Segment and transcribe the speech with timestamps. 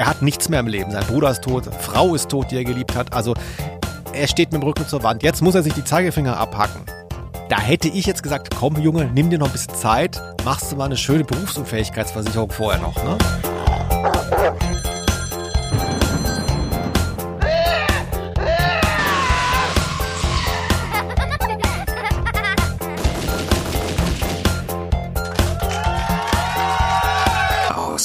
[0.00, 0.90] Er hat nichts mehr im Leben.
[0.90, 3.12] Sein Bruder ist tot, Frau ist tot, die er geliebt hat.
[3.12, 3.34] Also
[4.14, 5.22] er steht mit dem Rücken zur Wand.
[5.22, 6.80] Jetzt muss er sich die Zeigefinger abhacken.
[7.50, 10.76] Da hätte ich jetzt gesagt, komm Junge, nimm dir noch ein bisschen Zeit, machst du
[10.76, 13.18] mal eine schöne Berufsunfähigkeitsversicherung vorher noch, ne?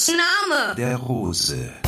[0.08, 1.85] Name der Rose.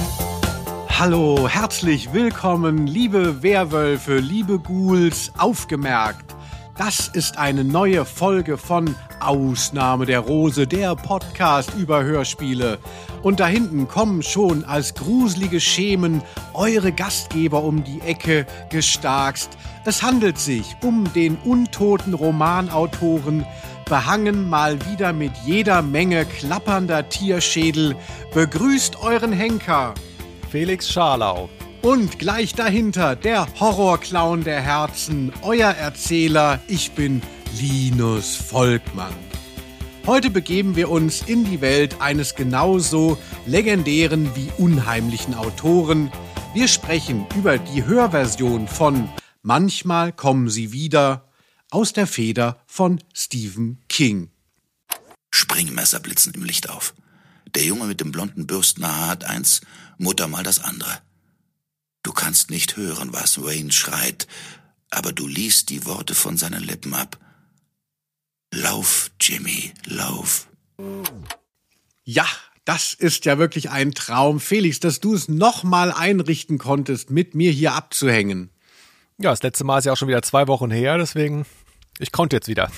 [0.99, 6.35] Hallo, herzlich willkommen, liebe Werwölfe, liebe Ghouls, aufgemerkt.
[6.75, 12.79] Das ist eine neue Folge von Ausnahme der Rose, der Podcast über Hörspiele.
[13.21, 16.23] Und da hinten kommen schon als gruselige Schemen
[16.55, 19.51] eure Gastgeber um die Ecke gestarkst.
[19.85, 23.45] Es handelt sich um den untoten Romanautoren,
[23.85, 27.95] behangen mal wieder mit jeder Menge klappernder Tierschädel.
[28.33, 29.93] Begrüßt euren Henker.
[30.49, 31.49] Felix Scharlau.
[31.81, 37.21] Und gleich dahinter der Horrorclown der Herzen, euer Erzähler, ich bin
[37.59, 39.13] Linus Volkmann.
[40.05, 46.11] Heute begeben wir uns in die Welt eines genauso legendären wie unheimlichen Autoren.
[46.53, 49.09] Wir sprechen über die Hörversion von
[49.41, 51.29] Manchmal kommen sie wieder
[51.69, 54.29] aus der Feder von Stephen King.
[55.31, 56.93] Springmesser blitzen im Licht auf.
[57.55, 59.61] Der Junge mit dem blonden Bürstenhaar hat eins,
[59.97, 61.01] Mutter mal das andere.
[62.03, 64.27] Du kannst nicht hören, was Wayne schreit,
[64.89, 67.17] aber du liest die Worte von seinen Lippen ab.
[68.53, 70.47] Lauf, Jimmy, lauf.
[72.03, 72.25] Ja,
[72.63, 77.51] das ist ja wirklich ein Traum, Felix, dass du es nochmal einrichten konntest, mit mir
[77.51, 78.49] hier abzuhängen.
[79.17, 81.45] Ja, das letzte Mal ist ja auch schon wieder zwei Wochen her, deswegen
[81.99, 82.71] ich konnte jetzt wieder.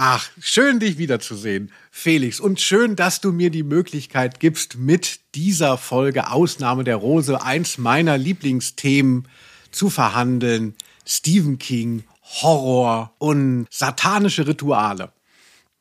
[0.00, 2.38] Ach, schön dich wiederzusehen, Felix.
[2.38, 7.78] Und schön, dass du mir die Möglichkeit gibst, mit dieser Folge Ausnahme der Rose eins
[7.78, 9.26] meiner Lieblingsthemen
[9.72, 10.76] zu verhandeln.
[11.04, 15.10] Stephen King, Horror und satanische Rituale.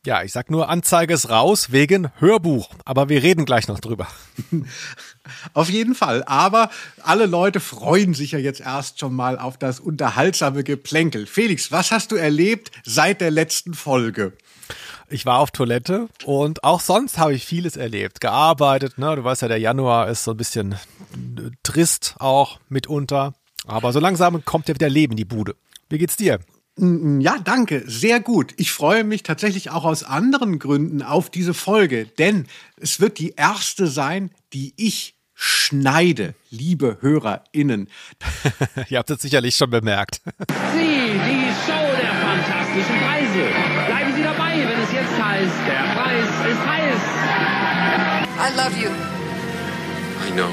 [0.06, 2.70] Ja, ich sag nur, Anzeige ist raus wegen Hörbuch.
[2.86, 4.08] Aber wir reden gleich noch drüber.
[5.54, 6.24] Auf jeden Fall.
[6.26, 6.70] Aber
[7.04, 11.26] alle Leute freuen sich ja jetzt erst schon mal auf das unterhaltsame Geplänkel.
[11.26, 14.34] Felix, was hast du erlebt seit der letzten Folge?
[15.10, 18.22] Ich war auf Toilette und auch sonst habe ich vieles erlebt.
[18.22, 19.16] Gearbeitet, ne?
[19.16, 20.76] Du weißt ja, der Januar ist so ein bisschen
[21.64, 23.34] trist auch mitunter.
[23.66, 25.56] Aber so langsam kommt ja wieder Leben in die Bude.
[25.90, 26.40] Wie geht's dir?
[26.80, 27.84] Ja, danke.
[27.88, 28.54] Sehr gut.
[28.58, 32.46] Ich freue mich tatsächlich auch aus anderen Gründen auf diese Folge, denn
[32.80, 37.90] es wird die erste sein, die ich schneide, liebe HörerInnen.
[38.90, 40.22] Ihr habt es sicherlich schon bemerkt.
[40.26, 43.44] Sie, die Show der fantastischen Preise.
[43.88, 47.02] Bleiben Sie dabei, wenn es jetzt heißt, der Preis ist heiß.
[48.40, 48.92] I love you.
[50.28, 50.52] I know.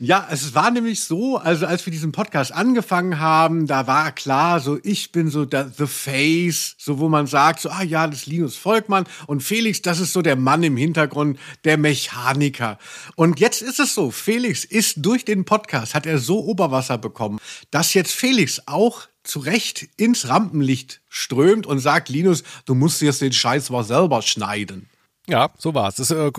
[0.00, 4.60] Ja, es war nämlich so, also als wir diesen Podcast angefangen haben, da war klar,
[4.60, 8.20] so ich bin so der The Face, so wo man sagt, so ah ja, das
[8.20, 12.78] ist Linus Volkmann und Felix, das ist so der Mann im Hintergrund, der Mechaniker.
[13.16, 17.40] Und jetzt ist es so, Felix ist durch den Podcast hat er so Oberwasser bekommen,
[17.72, 23.20] dass jetzt Felix auch zu Recht ins Rampenlicht strömt und sagt, Linus, du musst jetzt
[23.20, 24.88] den Scheiß mal selber schneiden.
[25.28, 25.96] Ja, so war's.
[25.96, 26.32] Das äh,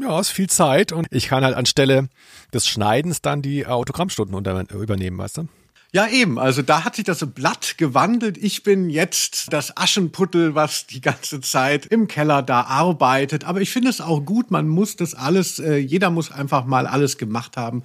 [0.00, 2.08] ja, ist viel Zeit und ich kann halt anstelle
[2.54, 5.48] des Schneidens dann die Autogrammstunden unter, übernehmen, weißt du?
[5.90, 6.38] Ja, eben.
[6.38, 8.36] Also da hat sich das Blatt gewandelt.
[8.36, 13.44] Ich bin jetzt das Aschenputtel, was die ganze Zeit im Keller da arbeitet.
[13.44, 14.50] Aber ich finde es auch gut.
[14.50, 17.82] Man muss das alles, äh, jeder muss einfach mal alles gemacht haben.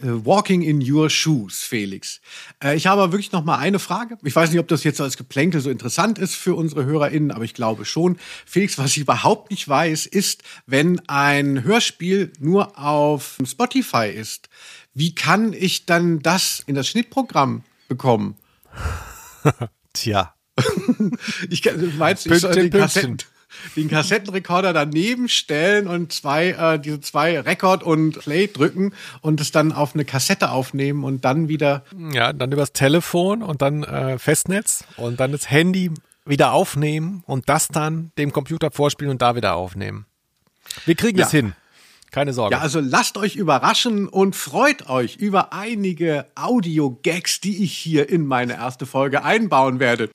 [0.00, 2.20] Äh, walking in your shoes, Felix.
[2.62, 4.16] Äh, ich habe wirklich noch mal eine Frage.
[4.22, 7.44] Ich weiß nicht, ob das jetzt als Geplänkel so interessant ist für unsere HörerInnen, aber
[7.44, 8.16] ich glaube schon.
[8.46, 14.48] Felix, was ich überhaupt nicht weiß, ist, wenn ein Hörspiel nur auf Spotify ist,
[14.94, 18.36] wie kann ich dann das in das Schnittprogramm bekommen?
[19.92, 20.34] Tja.
[21.50, 21.64] ich,
[21.98, 23.18] meinst, ich soll die Kassetten,
[23.76, 29.50] den Kassettenrekorder daneben stellen und zwei, äh, diese zwei Rekord und Play drücken und es
[29.50, 31.84] dann auf eine Kassette aufnehmen und dann wieder.
[32.12, 35.90] Ja, dann übers Telefon und dann äh, Festnetz und dann das Handy
[36.24, 40.06] wieder aufnehmen und das dann dem Computer vorspielen und da wieder aufnehmen.
[40.84, 41.54] Wir kriegen es hin.
[42.10, 42.54] Keine Sorge.
[42.54, 48.26] Ja, also lasst euch überraschen und freut euch über einige Audio-Gags, die ich hier in
[48.26, 50.08] meine erste Folge einbauen werde.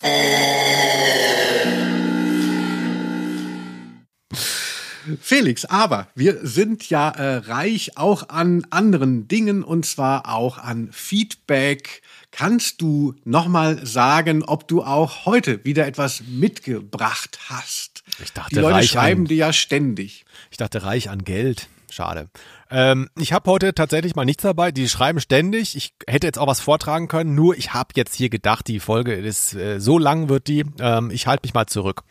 [5.21, 10.89] Felix, aber wir sind ja äh, reich auch an anderen Dingen und zwar auch an
[10.91, 12.01] Feedback.
[12.31, 18.03] Kannst du nochmal sagen, ob du auch heute wieder etwas mitgebracht hast?
[18.23, 20.25] Ich dachte, Die Leute reich schreiben an, dir ja ständig.
[20.51, 21.67] Ich dachte, reich an Geld.
[21.91, 22.29] schade.
[22.71, 24.71] Ähm, ich habe heute tatsächlich mal nichts dabei.
[24.71, 25.75] Die schreiben ständig.
[25.75, 29.13] Ich hätte jetzt auch was vortragen können, nur ich habe jetzt hier gedacht, die Folge
[29.13, 30.63] ist äh, so lang wird die.
[30.79, 32.03] Ähm, ich halte mich mal zurück.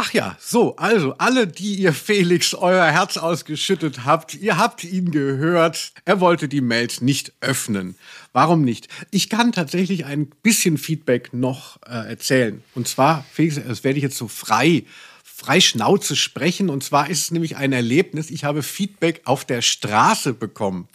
[0.00, 5.10] Ach ja, so, also alle, die ihr Felix euer Herz ausgeschüttet habt, ihr habt ihn
[5.10, 7.96] gehört, er wollte die Mails nicht öffnen.
[8.32, 8.86] Warum nicht?
[9.10, 12.62] Ich kann tatsächlich ein bisschen Feedback noch äh, erzählen.
[12.76, 14.84] Und zwar, Felix, das werde ich jetzt so frei,
[15.24, 16.70] frei Schnauze sprechen.
[16.70, 20.86] Und zwar ist es nämlich ein Erlebnis, ich habe Feedback auf der Straße bekommen.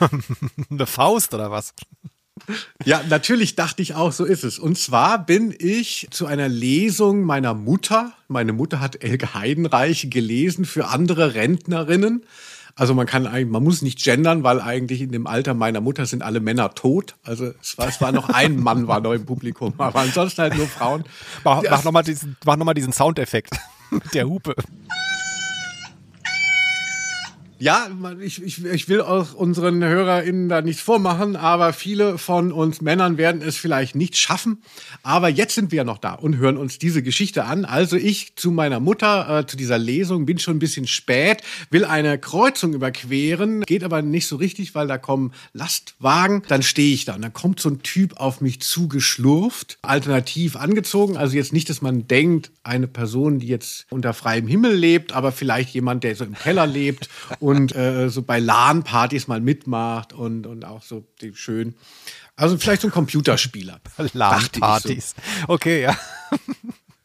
[0.70, 1.72] Eine Faust oder was?
[2.84, 4.58] Ja, natürlich dachte ich auch, so ist es.
[4.58, 8.12] Und zwar bin ich zu einer Lesung meiner Mutter.
[8.28, 12.24] Meine Mutter hat Elke Heidenreich gelesen für andere Rentnerinnen.
[12.76, 16.06] Also man kann eigentlich, man muss nicht gendern, weil eigentlich in dem Alter meiner Mutter
[16.06, 17.14] sind alle Männer tot.
[17.24, 20.56] Also es war, es war noch ein Mann war noch im Publikum, aber ansonsten halt
[20.56, 21.04] nur Frauen.
[21.44, 23.50] Mach, mach nochmal diesen, noch diesen Soundeffekt
[23.90, 24.54] mit der Hupe.
[27.60, 27.88] Ja,
[28.20, 33.18] ich, ich, ich will auch unseren HörerInnen da nichts vormachen, aber viele von uns Männern
[33.18, 34.62] werden es vielleicht nicht schaffen.
[35.02, 37.66] Aber jetzt sind wir ja noch da und hören uns diese Geschichte an.
[37.66, 41.84] Also ich zu meiner Mutter, äh, zu dieser Lesung, bin schon ein bisschen spät, will
[41.84, 46.42] eine Kreuzung überqueren, geht aber nicht so richtig, weil da kommen Lastwagen.
[46.48, 51.18] Dann stehe ich da und dann kommt so ein Typ auf mich zugeschlurft, alternativ angezogen.
[51.18, 55.30] Also jetzt nicht, dass man denkt, eine Person, die jetzt unter freiem Himmel lebt, aber
[55.30, 57.10] vielleicht jemand, der so im Keller lebt
[57.50, 61.74] und äh, so bei LAN-Partys mal mitmacht und, und auch so die schön.
[62.36, 63.80] Also vielleicht so ein Computerspieler.
[64.12, 65.14] LAN-Partys.
[65.46, 65.52] So.
[65.52, 65.96] Okay, ja.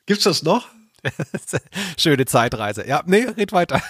[0.05, 0.67] Gibt's das noch?
[1.97, 2.87] Schöne Zeitreise.
[2.87, 3.81] Ja, nee, red weiter.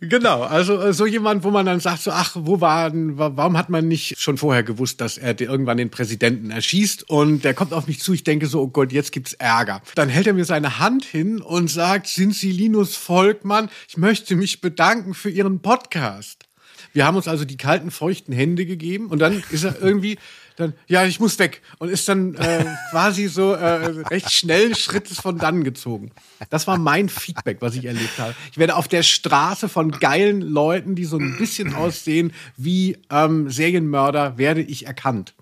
[0.00, 3.70] Genau, also äh, so jemand, wo man dann sagt, so, ach, wo war, warum hat
[3.70, 7.08] man nicht schon vorher gewusst, dass er irgendwann den Präsidenten erschießt?
[7.08, 9.82] Und der kommt auf mich zu, ich denke so, oh Gott, jetzt gibt's Ärger.
[9.94, 13.68] Dann hält er mir seine Hand hin und sagt, sind Sie Linus Volkmann?
[13.88, 16.46] Ich möchte mich bedanken für Ihren Podcast.
[16.92, 20.16] Wir haben uns also die kalten, feuchten Hände gegeben und dann ist er irgendwie
[20.56, 21.62] dann, ja, ich muss weg.
[21.78, 26.12] Und ist dann äh, quasi so äh, recht schnellen Schrittes von dann gezogen.
[26.50, 28.34] Das war mein Feedback, was ich erlebt habe.
[28.52, 33.50] Ich werde auf der Straße von geilen Leuten, die so ein bisschen aussehen wie ähm,
[33.50, 35.34] Serienmörder, werde ich erkannt.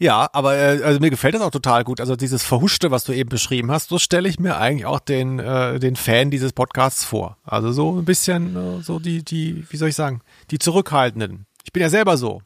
[0.00, 2.00] Ja, aber äh, also mir gefällt das auch total gut.
[2.00, 5.40] Also dieses Verhuschte, was du eben beschrieben hast, so stelle ich mir eigentlich auch den
[5.40, 7.36] äh, den Fan dieses Podcasts vor.
[7.44, 10.20] Also so ein bisschen äh, so die die wie soll ich sagen,
[10.52, 11.46] die zurückhaltenden.
[11.64, 12.42] Ich bin ja selber so.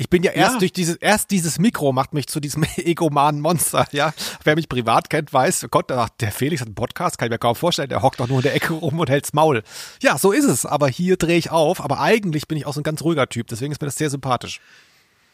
[0.00, 0.58] Ich bin ja erst ja.
[0.60, 4.14] durch dieses, erst dieses Mikro macht mich zu diesem egomanen Monster, ja.
[4.44, 7.54] Wer mich privat kennt, weiß, Gott, der Felix hat einen Podcast, kann ich mir kaum
[7.54, 9.62] vorstellen, der hockt doch nur in der Ecke rum und hält's Maul.
[10.00, 12.80] Ja, so ist es, aber hier drehe ich auf, aber eigentlich bin ich auch so
[12.80, 14.62] ein ganz ruhiger Typ, deswegen ist mir das sehr sympathisch.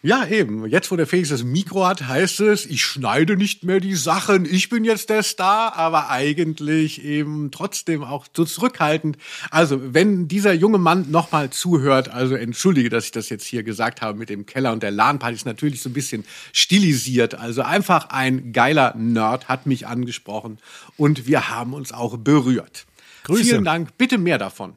[0.03, 0.67] Ja, eben.
[0.69, 4.45] Jetzt, wo der Felix das Mikro hat, heißt es, ich schneide nicht mehr die Sachen.
[4.45, 9.17] Ich bin jetzt der Star, aber eigentlich eben trotzdem auch so zurückhaltend.
[9.51, 14.01] Also, wenn dieser junge Mann nochmal zuhört, also entschuldige, dass ich das jetzt hier gesagt
[14.01, 17.35] habe mit dem Keller und der LAN-Party, ist natürlich so ein bisschen stilisiert.
[17.35, 20.59] Also einfach ein geiler Nerd hat mich angesprochen
[20.97, 22.87] und wir haben uns auch berührt.
[23.25, 23.43] Grüße.
[23.43, 23.97] Vielen Dank.
[23.99, 24.77] Bitte mehr davon.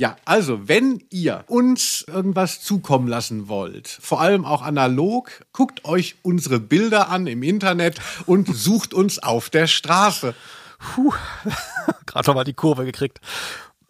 [0.00, 6.16] Ja, also wenn ihr uns irgendwas zukommen lassen wollt, vor allem auch analog, guckt euch
[6.22, 10.34] unsere Bilder an im Internet und sucht uns auf der Straße.
[10.78, 11.12] Puh,
[12.06, 13.20] gerade noch mal die Kurve gekriegt.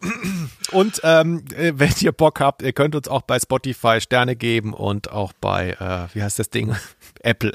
[0.71, 5.11] Und ähm, wenn ihr Bock habt, ihr könnt uns auch bei Spotify Sterne geben und
[5.11, 6.75] auch bei, äh, wie heißt das Ding?
[7.21, 7.51] Apple.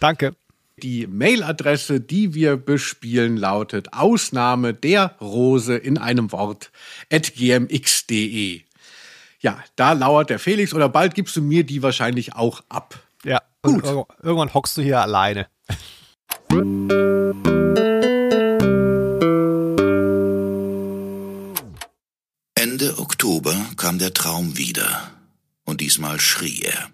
[0.00, 0.34] Danke.
[0.82, 6.70] Die Mailadresse, die wir bespielen, lautet Ausnahme der Rose in einem Wort
[7.12, 8.60] at gmx.de.
[9.40, 13.00] Ja, da lauert der Felix oder bald gibst du mir die wahrscheinlich auch ab.
[13.24, 13.84] Ja, gut.
[14.22, 15.48] Irgendwann hockst du hier alleine.
[22.54, 25.10] Ende Oktober kam der Traum wieder.
[25.64, 26.90] Und diesmal schrie er.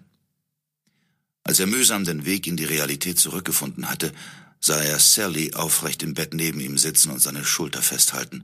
[1.47, 4.11] Als er mühsam den Weg in die Realität zurückgefunden hatte,
[4.59, 8.43] sah er Sally aufrecht im Bett neben ihm sitzen und seine Schulter festhalten.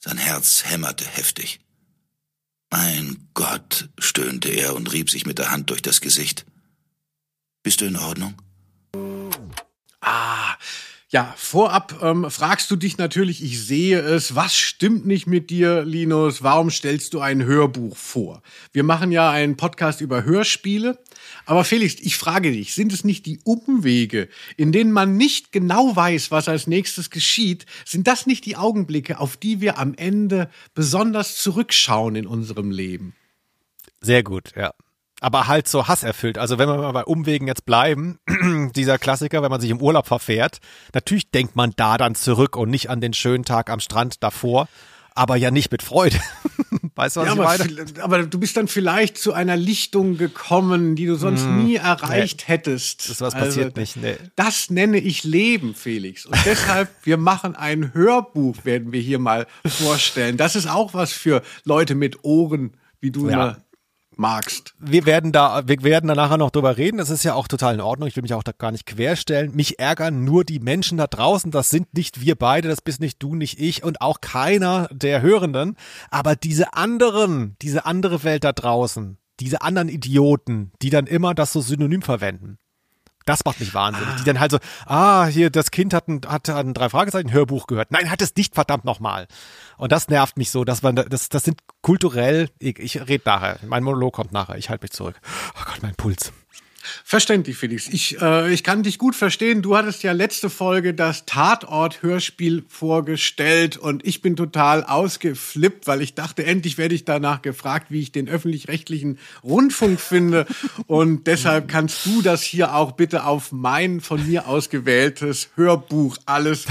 [0.00, 1.60] Sein Herz hämmerte heftig.
[2.70, 6.44] Mein Gott, stöhnte er und rieb sich mit der Hand durch das Gesicht.
[7.62, 8.34] Bist du in Ordnung?
[10.00, 10.56] Ah,
[11.10, 15.82] ja, vorab ähm, fragst du dich natürlich, ich sehe es, was stimmt nicht mit dir,
[15.82, 16.42] Linus?
[16.42, 18.42] Warum stellst du ein Hörbuch vor?
[18.72, 20.98] Wir machen ja einen Podcast über Hörspiele.
[21.46, 25.96] Aber Felix, ich frage dich, sind es nicht die Umwege, in denen man nicht genau
[25.96, 27.64] weiß, was als nächstes geschieht?
[27.86, 33.14] Sind das nicht die Augenblicke, auf die wir am Ende besonders zurückschauen in unserem Leben?
[34.02, 34.74] Sehr gut, ja.
[35.20, 36.38] Aber halt so hasserfüllt.
[36.38, 38.18] Also wenn wir mal bei Umwegen jetzt bleiben,
[38.76, 40.58] dieser Klassiker, wenn man sich im Urlaub verfährt,
[40.94, 44.68] natürlich denkt man da dann zurück und nicht an den schönen Tag am Strand davor,
[45.14, 46.16] aber ja nicht mit Freude.
[46.94, 48.02] weißt du, was Ja, ich aber, meine?
[48.02, 53.02] aber du bist dann vielleicht zu einer Lichtung gekommen, die du sonst nie erreicht hättest.
[53.02, 53.10] Hm.
[53.10, 54.16] Also, Das was passiert nicht, nee.
[54.36, 56.26] Das nenne ich Leben, Felix.
[56.26, 60.36] Und deshalb, wir machen ein Hörbuch, werden wir hier mal vorstellen.
[60.36, 63.32] Das ist auch was für Leute mit Ohren, wie du Ja.
[63.34, 63.58] immer
[64.18, 64.74] magst.
[64.78, 66.98] wir werden da, wir werden da nachher noch drüber reden.
[66.98, 68.08] Das ist ja auch total in Ordnung.
[68.08, 69.54] Ich will mich auch da gar nicht querstellen.
[69.54, 71.50] Mich ärgern nur die Menschen da draußen.
[71.50, 72.68] Das sind nicht wir beide.
[72.68, 75.76] Das bist nicht du, nicht ich und auch keiner der Hörenden.
[76.10, 81.52] Aber diese anderen, diese andere Welt da draußen, diese anderen Idioten, die dann immer das
[81.52, 82.58] so synonym verwenden.
[83.28, 84.16] Das macht mich wahnsinnig.
[84.16, 87.66] Die dann halt so, ah, hier, das Kind hat ein, hat ein drei Fragezeichen Hörbuch
[87.66, 87.90] gehört.
[87.92, 89.26] Nein, hat es nicht, verdammt nochmal.
[89.76, 93.22] Und das nervt mich so, dass man, da- das, das sind kulturell, ich, ich rede
[93.26, 93.58] nachher.
[93.66, 94.56] Mein Monolog kommt nachher.
[94.56, 95.20] Ich halte mich zurück.
[95.60, 96.32] Oh Gott, mein Puls.
[97.04, 97.88] Verständlich, Felix.
[97.88, 99.62] Ich, äh, ich kann dich gut verstehen.
[99.62, 106.14] Du hattest ja letzte Folge das Tatort-Hörspiel vorgestellt und ich bin total ausgeflippt, weil ich
[106.14, 110.46] dachte, endlich werde ich danach gefragt, wie ich den öffentlich-rechtlichen Rundfunk finde.
[110.86, 116.66] Und deshalb kannst du das hier auch bitte auf mein von mir ausgewähltes Hörbuch alles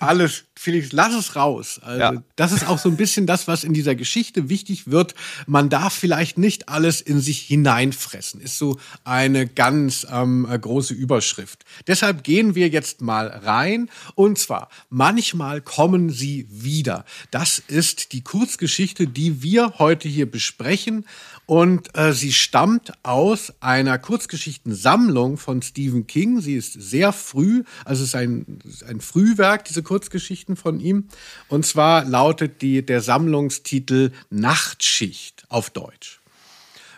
[0.00, 1.78] alles, Felix, lass es raus.
[1.82, 2.22] Also, Ja.
[2.36, 5.14] das ist auch so ein bisschen das, was in dieser Geschichte wichtig wird.
[5.46, 8.40] Man darf vielleicht nicht alles in sich hineinfressen.
[8.40, 11.64] Ist so eine ganz ähm, äh, große Überschrift.
[11.86, 13.90] Deshalb gehen wir jetzt mal rein.
[14.14, 17.04] Und zwar, manchmal kommen sie wieder.
[17.30, 21.04] Das ist die Kurzgeschichte, die wir heute hier besprechen.
[21.50, 26.40] Und äh, sie stammt aus einer Kurzgeschichtensammlung von Stephen King.
[26.40, 31.08] Sie ist sehr früh, also es ist ein, ein Frühwerk, diese Kurzgeschichten von ihm.
[31.48, 36.20] Und zwar lautet die, der Sammlungstitel Nachtschicht auf Deutsch.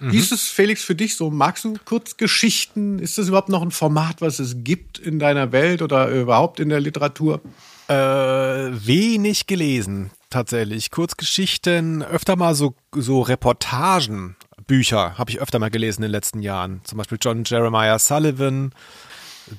[0.00, 1.30] Wie ist es, Felix, für dich so?
[1.30, 2.98] Magst du Kurzgeschichten?
[2.98, 6.68] Ist das überhaupt noch ein Format, was es gibt in deiner Welt oder überhaupt in
[6.68, 7.40] der Literatur?
[7.88, 10.90] Äh, wenig gelesen, tatsächlich.
[10.90, 14.36] Kurzgeschichten, öfter mal so, so Reportagen,
[14.66, 16.80] Bücher habe ich öfter mal gelesen in den letzten Jahren.
[16.84, 18.72] Zum Beispiel John Jeremiah Sullivan.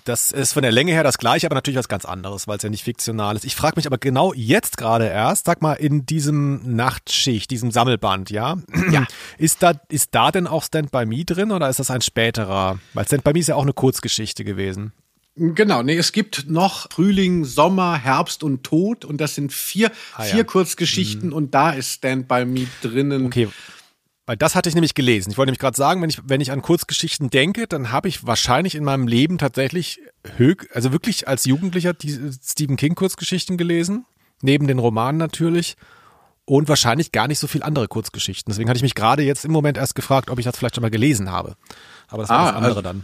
[0.06, 2.64] Das ist von der Länge her das gleiche, aber natürlich was ganz anderes, weil es
[2.64, 3.46] ja nicht fiktional ist.
[3.46, 8.30] Ich frage mich aber genau jetzt gerade erst, sag mal, in diesem Nachtschicht, diesem Sammelband,
[8.30, 8.58] ja?
[8.92, 9.06] ja.
[9.38, 12.80] Ist da, ist da denn auch Stand By Me drin oder ist das ein späterer?
[12.94, 14.94] Weil Stand By Me ist ja auch eine Kurzgeschichte gewesen.
[15.36, 20.26] Genau, nee, es gibt noch Frühling, Sommer, Herbst und Tod und das sind vier, Ah,
[20.26, 20.32] ja.
[20.36, 23.26] vier Kurzgeschichten und da ist Stand By Me drinnen.
[23.26, 23.50] Okay.
[24.28, 25.32] Weil das hatte ich nämlich gelesen.
[25.32, 28.26] Ich wollte nämlich gerade sagen, wenn ich, wenn ich an Kurzgeschichten denke, dann habe ich
[28.28, 30.00] wahrscheinlich in meinem Leben tatsächlich
[30.38, 34.06] höch, also wirklich als Jugendlicher die Stephen King Kurzgeschichten gelesen.
[34.42, 35.76] Neben den Romanen natürlich.
[36.46, 38.52] Und wahrscheinlich gar nicht so viel andere Kurzgeschichten.
[38.52, 40.82] Deswegen hatte ich mich gerade jetzt im Moment erst gefragt, ob ich das vielleicht schon
[40.84, 41.56] mal gelesen habe.
[42.08, 43.04] Aber das war Ah, das andere also- dann.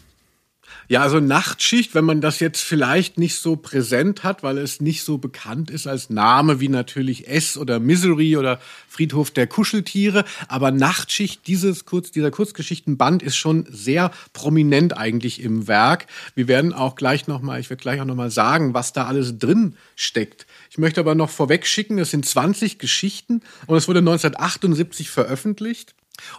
[0.87, 5.03] Ja, also Nachtschicht, wenn man das jetzt vielleicht nicht so präsent hat, weil es nicht
[5.03, 10.25] so bekannt ist als Name wie natürlich S oder Misery oder Friedhof der Kuscheltiere.
[10.47, 16.07] Aber Nachtschicht, dieses Kurz, dieser Kurzgeschichtenband ist schon sehr prominent eigentlich im Werk.
[16.33, 19.75] Wir werden auch gleich nochmal, ich werde gleich auch nochmal sagen, was da alles drin
[19.95, 20.47] steckt.
[20.71, 25.93] Ich möchte aber noch vorweg schicken, es sind 20 Geschichten und es wurde 1978 veröffentlicht.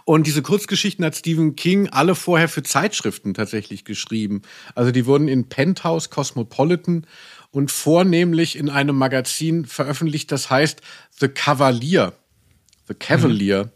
[0.05, 4.41] Und diese Kurzgeschichten hat Stephen King alle vorher für Zeitschriften tatsächlich geschrieben.
[4.75, 7.05] Also die wurden in Penthouse, Cosmopolitan
[7.51, 10.81] und vornehmlich in einem Magazin veröffentlicht, das heißt
[11.19, 12.13] The Cavalier.
[12.87, 13.71] The Cavalier.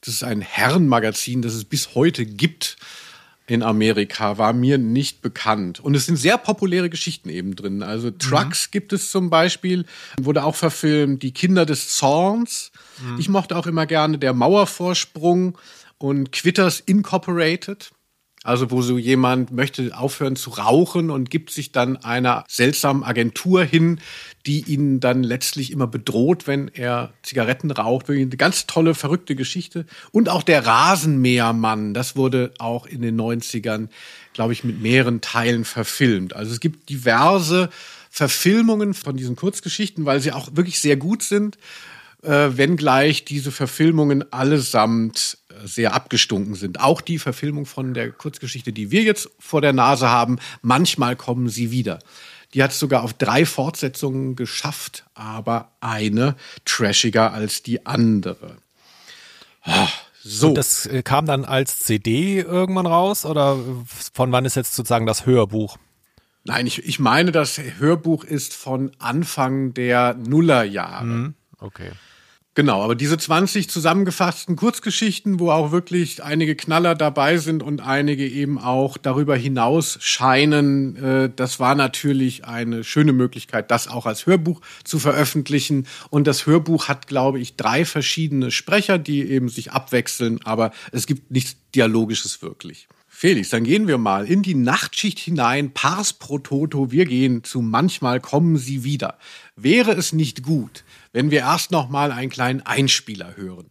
[0.00, 2.76] Das ist ein Herrenmagazin, das es bis heute gibt
[3.46, 5.80] in Amerika, war mir nicht bekannt.
[5.80, 7.82] Und es sind sehr populäre Geschichten eben drin.
[7.82, 9.84] Also Trucks gibt es zum Beispiel,
[10.20, 12.70] wurde auch verfilmt, Die Kinder des Zorns.
[13.18, 15.58] Ich mochte auch immer gerne Der Mauervorsprung
[15.98, 17.90] und Quitters Incorporated.
[18.44, 23.62] Also wo so jemand möchte aufhören zu rauchen und gibt sich dann einer seltsamen Agentur
[23.62, 24.00] hin,
[24.46, 28.10] die ihn dann letztlich immer bedroht, wenn er Zigaretten raucht.
[28.10, 29.86] Eine ganz tolle, verrückte Geschichte.
[30.10, 33.88] Und auch der Rasenmähermann, das wurde auch in den 90ern,
[34.32, 36.34] glaube ich, mit mehreren Teilen verfilmt.
[36.34, 37.70] Also es gibt diverse
[38.10, 41.58] Verfilmungen von diesen Kurzgeschichten, weil sie auch wirklich sehr gut sind
[42.22, 46.80] äh, wenngleich diese Verfilmungen allesamt sehr abgestunken sind.
[46.80, 51.48] Auch die Verfilmung von der Kurzgeschichte, die wir jetzt vor der Nase haben, manchmal kommen
[51.48, 51.98] sie wieder.
[52.54, 58.56] Die hat es sogar auf drei Fortsetzungen geschafft, aber eine trashiger als die andere.
[59.62, 59.88] Ah,
[60.24, 60.48] So.
[60.48, 63.58] Und das äh, kam dann als CD irgendwann raus oder
[64.12, 65.78] von wann ist jetzt sozusagen das Hörbuch?
[66.44, 71.34] Nein, ich, ich meine, das Hörbuch ist von Anfang der Nullerjahre.
[71.58, 71.90] Okay.
[72.54, 78.28] Genau, aber diese 20 zusammengefassten Kurzgeschichten, wo auch wirklich einige Knaller dabei sind und einige
[78.28, 84.26] eben auch darüber hinaus scheinen, äh, das war natürlich eine schöne Möglichkeit, das auch als
[84.26, 85.86] Hörbuch zu veröffentlichen.
[86.10, 91.06] Und das Hörbuch hat, glaube ich, drei verschiedene Sprecher, die eben sich abwechseln, aber es
[91.06, 92.86] gibt nichts Dialogisches wirklich.
[93.22, 97.62] Felix, dann gehen wir mal in die Nachtschicht hinein, Pars pro Toto, wir gehen zu
[97.62, 99.16] Manchmal kommen sie wieder.
[99.54, 103.70] Wäre es nicht gut, wenn wir erst noch mal einen kleinen Einspieler hören?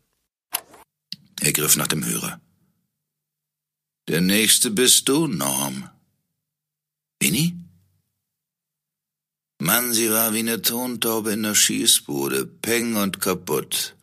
[1.42, 2.40] Er griff nach dem Hörer.
[4.08, 5.90] Der nächste bist du, Norm.
[7.20, 7.54] Winnie?
[9.60, 13.98] Mann, sie war wie eine Tontaube in der Schießbude, peng und kaputt.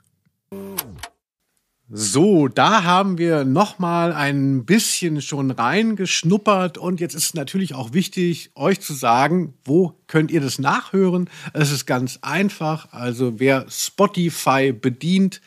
[1.90, 7.94] So, da haben wir noch mal ein bisschen schon reingeschnuppert und jetzt ist natürlich auch
[7.94, 11.30] wichtig, euch zu sagen, wo könnt ihr das nachhören?
[11.54, 12.92] Es ist ganz einfach.
[12.92, 15.40] Also wer Spotify bedient,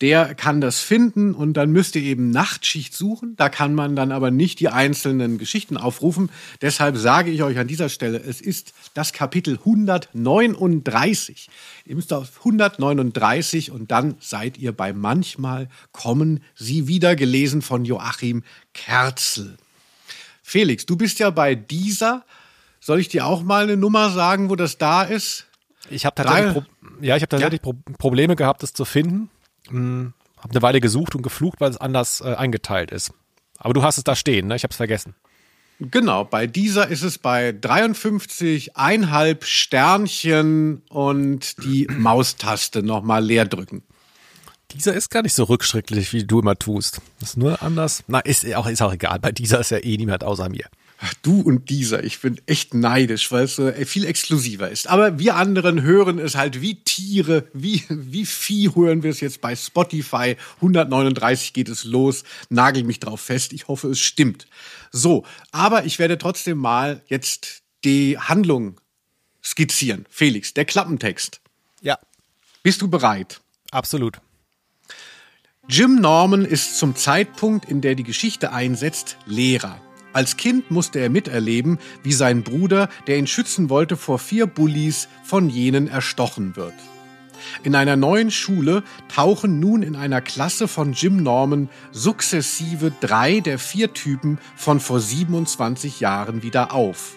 [0.00, 3.34] der kann das finden und dann müsst ihr eben Nachtschicht suchen.
[3.36, 6.30] Da kann man dann aber nicht die einzelnen Geschichten aufrufen.
[6.62, 11.50] Deshalb sage ich euch an dieser Stelle, es ist das Kapitel 139.
[11.84, 17.84] Ihr müsst auf 139 und dann seid ihr bei Manchmal kommen sie wieder gelesen von
[17.84, 19.56] Joachim Kerzel.
[20.42, 22.24] Felix, du bist ja bei dieser.
[22.80, 25.46] Soll ich dir auch mal eine Nummer sagen, wo das da ist?
[25.90, 26.64] Ich habe tatsächlich, Pro
[27.00, 27.72] ja, ich hab tatsächlich ja?
[27.72, 29.30] Pro Probleme gehabt, das zu finden.
[29.68, 33.12] Hm, habe eine Weile gesucht und geflucht, weil es anders äh, eingeteilt ist.
[33.58, 34.56] Aber du hast es da stehen, ne?
[34.56, 35.14] Ich habe es vergessen.
[35.80, 43.82] Genau, bei dieser ist es bei 53 einhalb Sternchen und die Maustaste nochmal leer drücken.
[44.72, 47.00] Dieser ist gar nicht so rückschrittlich, wie du immer tust.
[47.20, 48.04] Ist nur anders.
[48.06, 49.18] Na, ist auch, ist auch egal.
[49.18, 50.66] Bei dieser ist ja eh niemand außer mir.
[51.22, 54.88] Du und dieser, ich bin echt neidisch, weil es so viel exklusiver ist.
[54.88, 59.40] Aber wir anderen hören es halt wie Tiere, wie, wie Vieh hören wir es jetzt
[59.40, 60.36] bei Spotify.
[60.56, 62.24] 139 geht es los.
[62.48, 63.52] Nagel mich drauf fest.
[63.52, 64.48] Ich hoffe, es stimmt.
[64.90, 68.80] So, aber ich werde trotzdem mal jetzt die Handlung
[69.44, 70.04] skizzieren.
[70.10, 71.40] Felix, der Klappentext.
[71.80, 71.98] Ja.
[72.64, 73.40] Bist du bereit?
[73.70, 74.20] Absolut.
[75.68, 79.80] Jim Norman ist zum Zeitpunkt, in der die Geschichte einsetzt, Lehrer.
[80.12, 85.08] Als Kind musste er miterleben, wie sein Bruder, der ihn schützen wollte vor vier Bullies,
[85.22, 86.74] von jenen erstochen wird.
[87.62, 93.58] In einer neuen Schule tauchen nun in einer Klasse von Jim Norman sukzessive drei der
[93.58, 97.16] vier Typen von vor 27 Jahren wieder auf.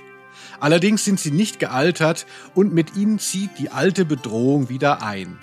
[0.60, 5.40] Allerdings sind sie nicht gealtert und mit ihnen zieht die alte Bedrohung wieder ein.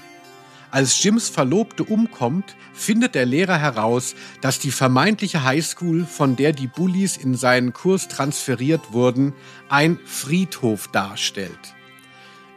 [0.71, 6.67] Als Jims Verlobte umkommt, findet der Lehrer heraus, dass die vermeintliche Highschool, von der die
[6.67, 9.33] Bullies in seinen Kurs transferiert wurden,
[9.71, 11.75] ein Friedhof darstellt.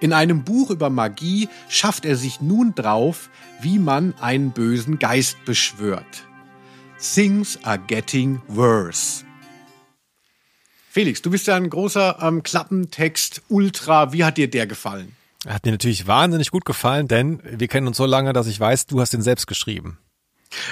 [0.01, 3.29] In einem Buch über Magie schafft er sich nun drauf,
[3.61, 6.25] wie man einen bösen Geist beschwört.
[6.99, 9.23] Things are getting worse.
[10.89, 14.11] Felix, du bist ja ein großer ähm, Klappentext Ultra.
[14.11, 15.15] Wie hat dir der gefallen?
[15.47, 18.85] Hat mir natürlich wahnsinnig gut gefallen, denn wir kennen uns so lange, dass ich weiß,
[18.85, 19.97] du hast den selbst geschrieben.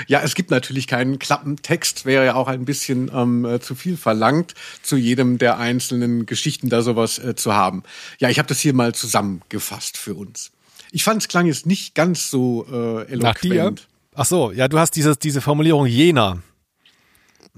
[0.08, 3.96] Ja, es gibt natürlich keinen Klappentext, wäre ja auch ein bisschen ähm, äh, zu viel
[3.98, 4.54] verlangt,
[4.84, 7.84] zu jedem der einzelnen Geschichten da sowas äh, zu haben.
[8.20, 10.52] Ja, ich habe das hier mal zusammengefasst für uns.
[10.92, 13.24] Ich fand es klang jetzt nicht ganz so äh, eloquent.
[13.24, 13.76] Nach dir?
[14.16, 16.42] Ach so, ja, du hast dieses, diese Formulierung jener.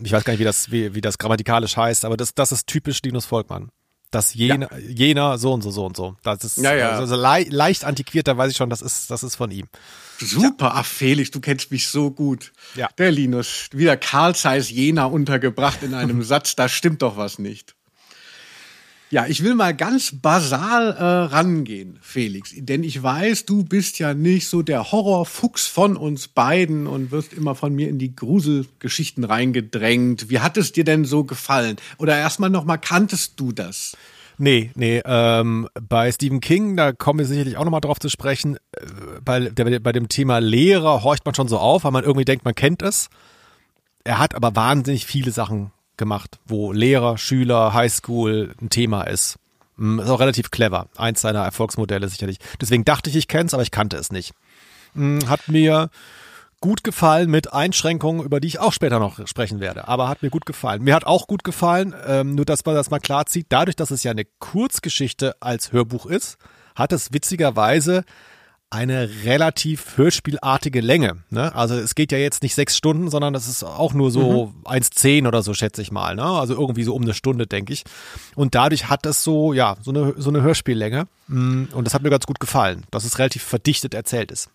[0.01, 2.67] Ich weiß gar nicht, wie das, wie, wie das grammatikalisch heißt, aber das, das ist
[2.67, 3.71] typisch Linus Volkmann
[4.11, 4.77] dass jener, ja.
[4.77, 6.15] jener so und so so und so.
[6.23, 6.91] Das ist ja, ja.
[6.91, 9.67] Also le leicht antiquiert, da weiß ich schon, das ist, das ist von ihm.
[10.19, 10.71] Super, ja.
[10.75, 12.51] ach Felix, du kennst mich so gut.
[12.75, 12.89] Ja.
[12.97, 17.75] Der Linus, wieder Karl Zeiss Jena untergebracht in einem Satz, da stimmt doch was nicht.
[19.11, 24.13] Ja, ich will mal ganz basal äh, rangehen, Felix, denn ich weiß, du bist ja
[24.13, 29.25] nicht so der Horrorfuchs von uns beiden und wirst immer von mir in die Gruselgeschichten
[29.25, 30.29] reingedrängt.
[30.29, 31.75] Wie hat es dir denn so gefallen?
[31.97, 33.97] Oder erstmal nochmal, kanntest du das?
[34.37, 38.55] Nee, nee, ähm, bei Stephen King, da kommen wir sicherlich auch nochmal drauf zu sprechen,
[38.55, 38.85] äh,
[39.25, 42.45] bei, der, bei dem Thema Lehrer horcht man schon so auf, weil man irgendwie denkt,
[42.45, 43.09] man kennt es.
[44.05, 45.71] Er hat aber wahnsinnig viele Sachen
[46.01, 49.37] gemacht, wo Lehrer, Schüler, Highschool ein Thema ist.
[49.77, 50.87] Hm, ist auch relativ clever.
[50.97, 52.39] Eins seiner Erfolgsmodelle sicherlich.
[52.59, 54.33] Deswegen dachte ich, ich kenne es, aber ich kannte es nicht.
[54.95, 55.89] Hm, hat mir
[56.59, 59.87] gut gefallen mit Einschränkungen, über die ich auch später noch sprechen werde.
[59.87, 60.83] Aber hat mir gut gefallen.
[60.83, 63.91] Mir hat auch gut gefallen, ähm, nur dass man das mal klar zieht, dadurch, dass
[63.91, 66.37] es ja eine Kurzgeschichte als Hörbuch ist,
[66.75, 68.03] hat es witzigerweise
[68.71, 71.17] eine relativ hörspielartige Länge.
[71.29, 71.53] Ne?
[71.53, 74.65] Also es geht ja jetzt nicht sechs Stunden, sondern das ist auch nur so mhm.
[74.65, 76.15] 1,10 oder so, schätze ich mal.
[76.15, 76.23] Ne?
[76.23, 77.83] Also irgendwie so um eine Stunde, denke ich.
[78.33, 81.07] Und dadurch hat es so, ja, so eine, so eine Hörspiellänge.
[81.27, 84.49] Mm, und das hat mir ganz gut gefallen, dass es relativ verdichtet erzählt ist.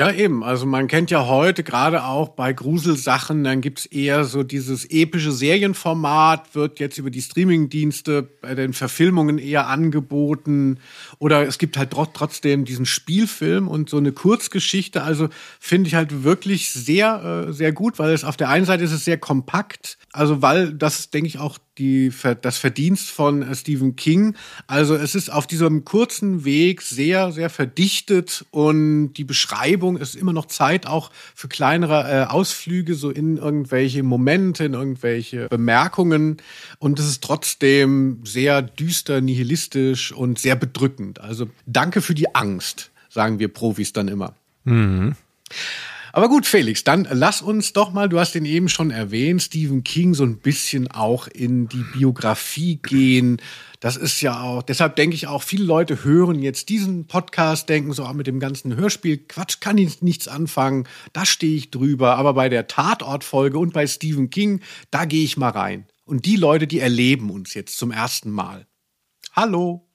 [0.00, 0.42] Ja, eben.
[0.42, 5.30] Also man kennt ja heute gerade auch bei Gruselsachen, dann gibt's eher so dieses epische
[5.30, 10.78] Serienformat, wird jetzt über die Streamingdienste bei den Verfilmungen eher angeboten.
[11.18, 15.02] Oder es gibt halt trotzdem diesen Spielfilm und so eine Kurzgeschichte.
[15.02, 18.84] Also finde ich halt wirklich sehr, äh, sehr gut, weil es auf der einen Seite
[18.84, 19.98] ist es sehr kompakt.
[20.12, 22.12] Also weil das, denke ich, auch die,
[22.42, 24.36] das Verdienst von äh, Stephen King.
[24.66, 30.32] Also es ist auf diesem kurzen Weg sehr, sehr verdichtet und die Beschreibung ist immer
[30.32, 36.36] noch Zeit auch für kleinere äh, Ausflüge, so in irgendwelche Momente, in irgendwelche Bemerkungen.
[36.78, 41.20] Und es ist trotzdem sehr düster, nihilistisch und sehr bedrückend.
[41.20, 44.34] Also danke für die Angst, sagen wir Profis dann immer.
[44.64, 45.16] Mhm.
[46.12, 49.84] Aber gut, Felix, dann lass uns doch mal, du hast den eben schon erwähnt, Stephen
[49.84, 53.40] King so ein bisschen auch in die Biografie gehen.
[53.78, 57.92] Das ist ja auch, deshalb denke ich auch, viele Leute hören jetzt diesen Podcast, denken
[57.92, 62.16] so, ah, mit dem ganzen Hörspiel, Quatsch, kann ich nichts anfangen, da stehe ich drüber.
[62.16, 65.86] Aber bei der Tatortfolge und bei Stephen King, da gehe ich mal rein.
[66.04, 68.66] Und die Leute, die erleben uns jetzt zum ersten Mal.
[69.32, 69.86] Hallo.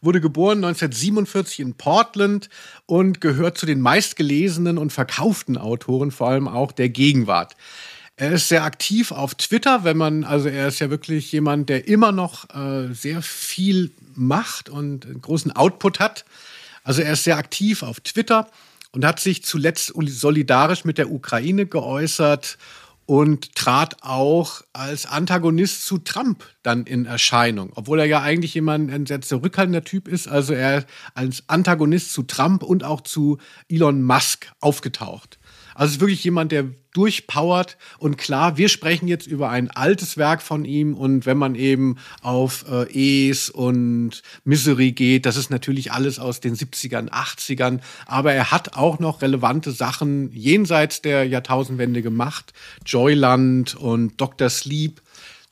[0.00, 2.48] Wurde geboren 1947 in Portland
[2.86, 7.54] und gehört zu den meistgelesenen und verkauften Autoren, vor allem auch der Gegenwart.
[8.16, 11.86] Er ist sehr aktiv auf Twitter, wenn man, also er ist ja wirklich jemand, der
[11.86, 16.24] immer noch äh, sehr viel macht und einen großen Output hat.
[16.82, 18.48] Also er ist sehr aktiv auf Twitter
[18.90, 22.58] und hat sich zuletzt solidarisch mit der Ukraine geäußert
[23.08, 28.92] und trat auch als Antagonist zu Trump dann in Erscheinung, obwohl er ja eigentlich jemand
[28.92, 30.28] ein sehr zurückhaltender Typ ist.
[30.28, 35.37] Also er als Antagonist zu Trump und auch zu Elon Musk aufgetaucht.
[35.78, 37.76] Also es ist wirklich jemand, der durchpowert.
[37.98, 40.92] Und klar, wir sprechen jetzt über ein altes Werk von ihm.
[40.94, 46.40] Und wenn man eben auf äh, Es und Misery geht, das ist natürlich alles aus
[46.40, 47.78] den 70ern, 80ern.
[48.06, 52.52] Aber er hat auch noch relevante Sachen jenseits der Jahrtausendwende gemacht.
[52.84, 54.50] Joyland und Dr.
[54.50, 55.00] Sleep.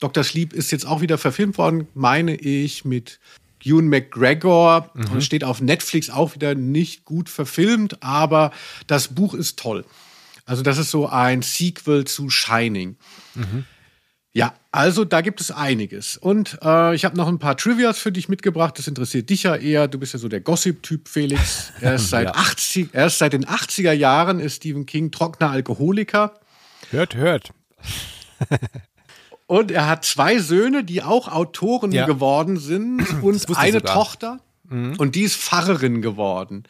[0.01, 0.25] Dr.
[0.25, 3.21] Sleep ist jetzt auch wieder verfilmt worden, meine ich, mit
[3.63, 5.11] Ewan McGregor mhm.
[5.13, 8.51] und steht auf Netflix auch wieder nicht gut verfilmt, aber
[8.87, 9.85] das Buch ist toll.
[10.47, 12.95] Also das ist so ein Sequel zu Shining.
[13.35, 13.65] Mhm.
[14.31, 16.15] Ja, also da gibt es einiges.
[16.15, 18.77] Und äh, ich habe noch ein paar Trivias für dich mitgebracht.
[18.77, 19.87] Das interessiert dich ja eher.
[19.87, 21.73] Du bist ja so der Gossip-Typ, Felix.
[21.81, 22.35] Er ist seit, ja.
[22.35, 26.33] 80, er ist seit den 80er Jahren ist Stephen King trockener Alkoholiker.
[26.91, 27.51] Hört, hört.
[29.47, 32.05] Und er hat zwei Söhne, die auch Autoren ja.
[32.05, 34.39] geworden sind und eine Tochter.
[34.69, 34.95] Mhm.
[34.97, 36.63] Und die ist Pfarrerin geworden.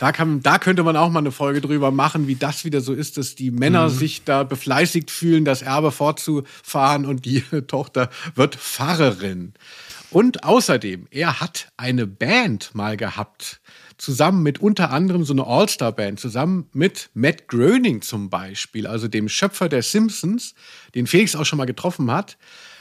[0.00, 2.92] Da, kann, da könnte man auch mal eine Folge drüber machen, wie das wieder so
[2.92, 3.92] ist, dass die Männer mhm.
[3.92, 9.54] sich da befleißigt fühlen, das Erbe fortzufahren und die Tochter wird Pfarrerin.
[10.10, 13.60] Und außerdem, er hat eine Band mal gehabt,
[13.98, 19.28] zusammen mit unter anderem so eine All-Star-Band, zusammen mit Matt Groening zum Beispiel, also dem
[19.28, 20.54] Schöpfer der Simpsons,
[20.94, 22.38] den Felix auch schon mal getroffen hat.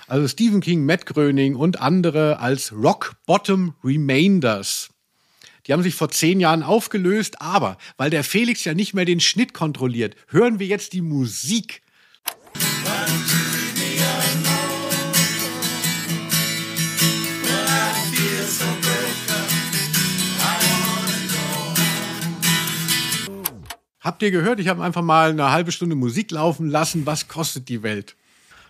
[0.10, 4.90] Also Stephen King, Matt Gröning und andere als Rock Bottom Remainders.
[5.66, 9.20] Die haben sich vor zehn Jahren aufgelöst, aber weil der Felix ja nicht mehr den
[9.20, 11.82] Schnitt kontrolliert, hören wir jetzt die Musik.
[24.00, 24.62] Habt ihr gehört?
[24.62, 27.06] Ich habe einfach mal eine halbe Stunde Musik laufen lassen.
[27.06, 28.16] Was kostet die Welt?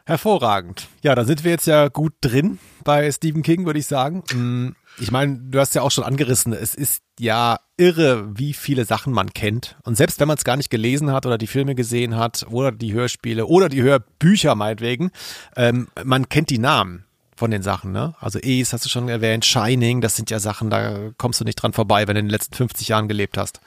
[0.08, 0.88] Hervorragend.
[1.02, 4.24] Ja, da sind wir jetzt ja gut drin bei Stephen King, würde ich sagen.
[4.34, 8.86] Mm, ich meine, du hast ja auch schon angerissen, es ist ja irre, wie viele
[8.86, 9.76] Sachen man kennt.
[9.84, 12.72] Und selbst wenn man es gar nicht gelesen hat oder die Filme gesehen hat oder
[12.72, 15.12] die Hörspiele oder die Hörbücher meinetwegen,
[15.58, 17.04] ähm, man kennt die Namen
[17.36, 18.16] von den Sachen, ne?
[18.22, 21.62] Also Ace hast du schon erwähnt, Shining, das sind ja Sachen, da kommst du nicht
[21.62, 23.60] dran vorbei, wenn du in den letzten 50 Jahren gelebt hast.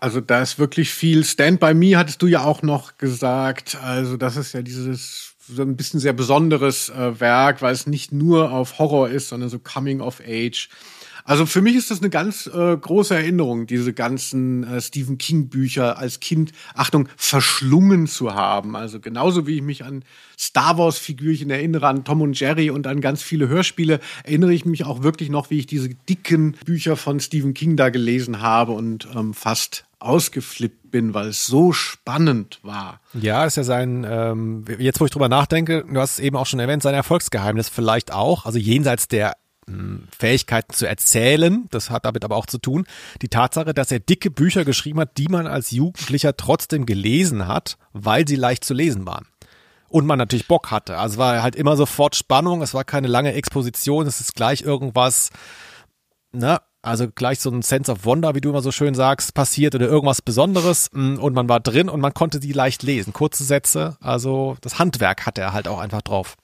[0.00, 1.24] Also da ist wirklich viel.
[1.24, 3.76] Stand by Me hattest du ja auch noch gesagt.
[3.82, 8.12] Also das ist ja dieses so ein bisschen sehr besonderes äh, Werk, weil es nicht
[8.12, 10.68] nur auf Horror ist, sondern so Coming of Age.
[11.28, 15.50] Also für mich ist das eine ganz äh, große Erinnerung, diese ganzen äh, Stephen King
[15.50, 18.74] Bücher als Kind, Achtung, verschlungen zu haben.
[18.76, 20.04] Also genauso wie ich mich an
[20.38, 24.64] Star Wars Figürchen erinnere, an Tom und Jerry und an ganz viele Hörspiele, erinnere ich
[24.64, 28.72] mich auch wirklich noch, wie ich diese dicken Bücher von Stephen King da gelesen habe
[28.72, 33.00] und ähm, fast ausgeflippt bin, weil es so spannend war.
[33.14, 36.46] Ja, ist ja sein, ähm, jetzt wo ich drüber nachdenke, du hast es eben auch
[36.46, 42.04] schon erwähnt, sein Erfolgsgeheimnis vielleicht auch, also jenseits der hm, Fähigkeiten zu erzählen, das hat
[42.04, 42.86] damit aber auch zu tun,
[43.22, 47.76] die Tatsache, dass er dicke Bücher geschrieben hat, die man als Jugendlicher trotzdem gelesen hat,
[47.92, 49.26] weil sie leicht zu lesen waren.
[49.90, 50.98] Und man natürlich Bock hatte.
[50.98, 55.30] Also war halt immer sofort Spannung, es war keine lange Exposition, es ist gleich irgendwas,
[56.30, 59.74] ne, also gleich so ein Sense of Wonder, wie du immer so schön sagst, passiert
[59.74, 63.12] oder irgendwas Besonderes mm, und man war drin und man konnte die leicht lesen.
[63.12, 66.36] Kurze Sätze, also das Handwerk hatte er halt auch einfach drauf.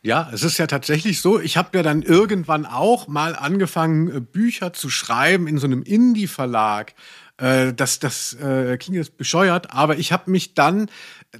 [0.00, 1.40] Ja, es ist ja tatsächlich so.
[1.40, 5.82] Ich habe ja dann irgendwann auch mal angefangen, äh, Bücher zu schreiben in so einem
[5.82, 6.94] Indie-Verlag.
[7.38, 10.90] Äh, das das äh, klingt jetzt bescheuert, aber ich habe mich dann,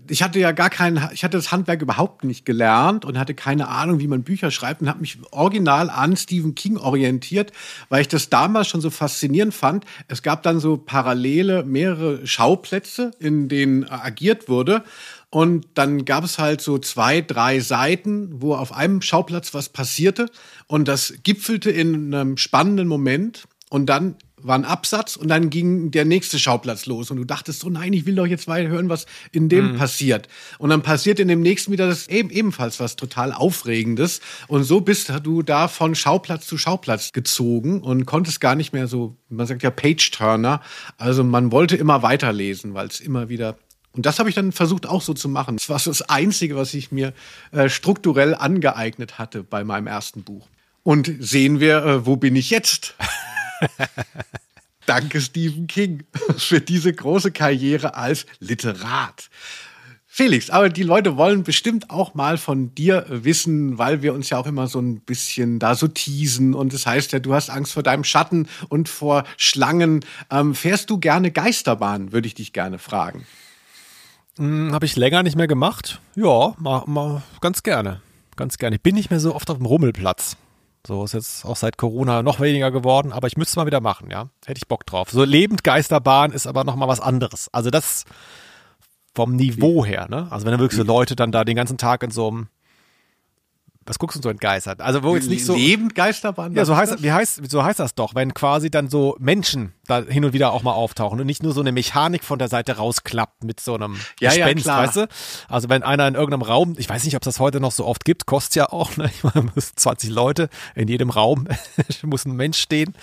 [0.08, 3.68] ich hatte ja gar kein, ich hatte das Handwerk überhaupt nicht gelernt und hatte keine
[3.68, 7.52] Ahnung, wie man Bücher schreibt und habe mich original an Stephen King orientiert,
[7.88, 9.84] weil ich das damals schon so faszinierend fand.
[10.06, 14.84] Es gab dann so parallele mehrere Schauplätze, in denen agiert wurde.
[15.30, 20.30] Und dann gab es halt so zwei, drei Seiten, wo auf einem Schauplatz was passierte.
[20.68, 23.46] Und das gipfelte in einem spannenden Moment.
[23.68, 27.10] Und dann war ein Absatz und dann ging der nächste Schauplatz los.
[27.10, 29.76] Und du dachtest so, nein, ich will doch jetzt weiter hören, was in dem mhm.
[29.78, 30.28] passiert.
[30.58, 34.20] Und dann passiert in dem nächsten wieder das eben, ebenfalls was total Aufregendes.
[34.46, 38.86] Und so bist du da von Schauplatz zu Schauplatz gezogen und konntest gar nicht mehr
[38.86, 40.60] so, man sagt ja Page-Turner.
[40.96, 43.56] Also man wollte immer weiterlesen, weil es immer wieder
[43.92, 45.56] und das habe ich dann versucht auch so zu machen.
[45.56, 47.12] Das war so das Einzige, was ich mir
[47.50, 50.46] äh, strukturell angeeignet hatte bei meinem ersten Buch.
[50.84, 52.94] Und sehen wir, äh, wo bin ich jetzt?
[54.86, 56.04] Danke Stephen King
[56.36, 59.28] für diese große Karriere als Literat.
[60.18, 64.38] Felix, aber die Leute wollen bestimmt auch mal von dir wissen, weil wir uns ja
[64.38, 67.72] auch immer so ein bisschen da so teasen und das heißt ja, du hast Angst
[67.72, 70.04] vor deinem Schatten und vor Schlangen.
[70.28, 73.26] Ähm, fährst du gerne Geisterbahn, würde ich dich gerne fragen.
[74.38, 76.00] Hm, Habe ich länger nicht mehr gemacht.
[76.16, 78.00] Ja, mal, mal ganz gerne.
[78.34, 78.76] Ganz gerne.
[78.76, 80.36] Ich bin nicht mehr so oft auf dem Rummelplatz.
[80.88, 83.82] So ist jetzt auch seit Corona noch weniger geworden, aber ich müsste es mal wieder
[83.82, 84.30] machen, ja.
[84.46, 85.10] Hätte ich Bock drauf.
[85.10, 87.48] So lebend Geisterbahn ist aber nochmal was anderes.
[87.52, 88.06] Also das
[89.14, 90.28] vom Niveau her, ne?
[90.30, 92.48] Also wenn da wirklich so Leute dann da den ganzen Tag in so einem
[93.88, 94.80] was guckst du so entgeistert?
[94.80, 96.54] Also wo jetzt nicht so lebend Geisterbahn.
[96.54, 100.02] Ja, so heißt wie heißt so heißt das doch, wenn quasi dann so Menschen da
[100.02, 102.76] hin und wieder auch mal auftauchen und nicht nur so eine Mechanik von der Seite
[102.76, 105.08] rausklappt mit so einem ja, Gespenst, ja, weißt du?
[105.48, 107.86] Also wenn einer in irgendeinem Raum, ich weiß nicht, ob es das heute noch so
[107.86, 109.10] oft gibt, kostet ja auch, ne?
[109.12, 111.48] Ich meine, 20 Leute in jedem Raum
[112.02, 112.94] muss ein Mensch stehen,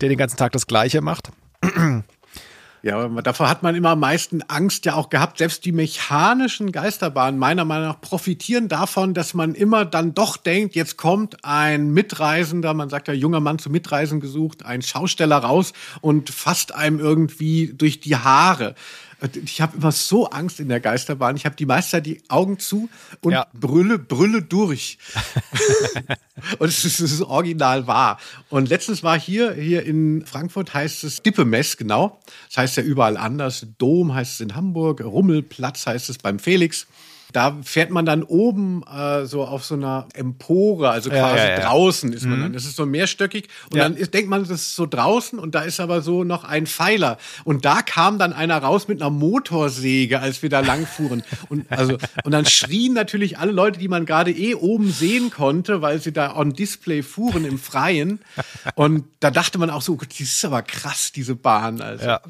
[0.00, 1.30] der den ganzen Tag das Gleiche macht.
[2.84, 5.38] Ja, davor hat man immer am meisten Angst ja auch gehabt.
[5.38, 10.74] Selbst die mechanischen Geisterbahnen meiner Meinung nach profitieren davon, dass man immer dann doch denkt,
[10.74, 15.72] jetzt kommt ein Mitreisender, man sagt ja junger Mann zu Mitreisen gesucht, ein Schausteller raus
[16.02, 18.74] und fasst einem irgendwie durch die Haare.
[19.44, 21.36] Ich habe immer so Angst in der Geisterbahn.
[21.36, 22.88] Ich habe die meiste Zeit die Augen zu
[23.20, 23.46] und ja.
[23.54, 24.98] brülle, brülle durch.
[26.58, 28.18] und es ist, es ist original wahr.
[28.50, 32.20] Und letztens war hier, hier in Frankfurt heißt es Dippemess, genau.
[32.48, 33.66] Das heißt ja überall anders.
[33.78, 36.86] Dom heißt es in Hamburg, Rummelplatz heißt es beim Felix.
[37.34, 41.50] Da fährt man dann oben äh, so auf so einer Empore, also quasi ja, ja,
[41.58, 41.68] ja.
[41.68, 42.42] draußen ist man mhm.
[42.42, 42.52] dann.
[42.52, 45.62] Das ist so mehrstöckig und dann ist, denkt man, das ist so draußen und da
[45.62, 47.18] ist aber so noch ein Pfeiler.
[47.42, 51.24] Und da kam dann einer raus mit einer Motorsäge, als wir da langfuhren.
[51.48, 55.82] und, also, und dann schrien natürlich alle Leute, die man gerade eh oben sehen konnte,
[55.82, 58.20] weil sie da on Display fuhren im Freien.
[58.76, 61.80] Und da dachte man auch so, das ist aber krass, diese Bahn.
[61.80, 62.06] Also.
[62.06, 62.20] Ja.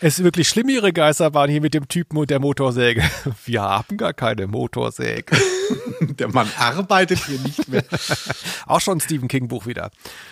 [0.00, 3.02] Es ist wirklich schlimm, ihre Geisterbahn hier mit dem Typen und der Motorsäge.
[3.44, 5.36] Wir haben gar keine Motorsäge.
[6.00, 7.84] der Mann arbeitet hier nicht mehr.
[8.66, 9.90] Auch schon ein Stephen King Buch wieder.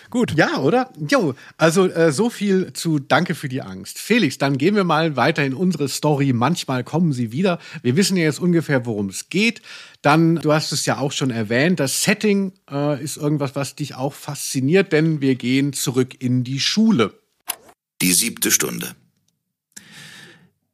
[0.09, 0.33] Gut.
[0.37, 0.93] Ja, oder?
[1.09, 3.99] Jo, also äh, so viel zu Danke für die Angst.
[3.99, 6.31] Felix, dann gehen wir mal weiter in unsere Story.
[6.31, 7.59] Manchmal kommen sie wieder.
[7.81, 9.61] Wir wissen ja jetzt ungefähr, worum es geht.
[10.01, 13.95] Dann, du hast es ja auch schon erwähnt, das Setting äh, ist irgendwas, was dich
[13.95, 17.13] auch fasziniert, denn wir gehen zurück in die Schule.
[18.01, 18.95] Die siebte Stunde.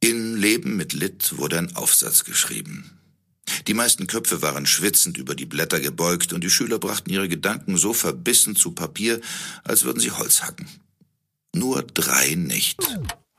[0.01, 2.98] In Leben mit Lit wurde ein Aufsatz geschrieben.
[3.67, 7.77] Die meisten Köpfe waren schwitzend über die Blätter gebeugt und die Schüler brachten ihre Gedanken
[7.77, 9.19] so verbissen zu Papier,
[9.63, 10.67] als würden sie Holz hacken.
[11.53, 12.79] Nur drei nicht.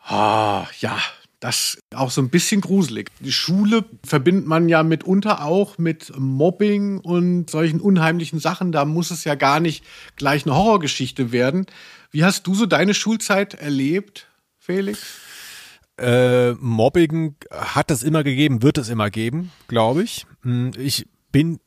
[0.04, 1.00] Ah, ja,
[1.40, 3.10] das ist auch so ein bisschen gruselig.
[3.20, 8.72] Die Schule verbindet man ja mitunter auch mit Mobbing und solchen unheimlichen Sachen.
[8.72, 9.84] Da muss es ja gar nicht
[10.16, 11.66] gleich eine Horrorgeschichte werden.
[12.10, 14.26] Wie hast du so deine Schulzeit erlebt,
[14.58, 15.00] Felix?
[16.00, 20.26] Äh, Mobbing hat es immer gegeben, wird es immer geben, glaube ich.
[20.42, 21.60] Hm, ich bin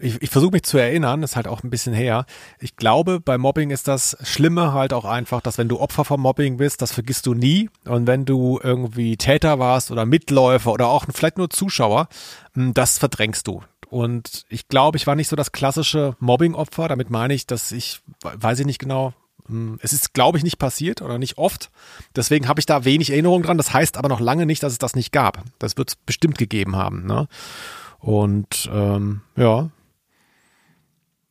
[0.00, 2.26] ich, ich versuche mich zu erinnern, ist halt auch ein bisschen her.
[2.58, 6.20] Ich glaube, bei Mobbing ist das Schlimme halt auch einfach, dass wenn du Opfer von
[6.20, 7.70] Mobbing bist, das vergisst du nie.
[7.84, 12.08] Und wenn du irgendwie Täter warst oder Mitläufer oder auch vielleicht nur Zuschauer,
[12.54, 13.62] hm, das verdrängst du.
[13.88, 16.88] Und ich glaube, ich war nicht so das klassische Mobbing-Opfer.
[16.88, 19.12] Damit meine ich, dass ich, weiß ich nicht genau,
[19.80, 21.70] es ist, glaube ich, nicht passiert oder nicht oft.
[22.16, 23.58] Deswegen habe ich da wenig Erinnerung dran.
[23.58, 25.42] Das heißt aber noch lange nicht, dass es das nicht gab.
[25.58, 27.06] Das wird es bestimmt gegeben haben.
[27.06, 27.28] Ne?
[27.98, 29.70] Und ähm, ja,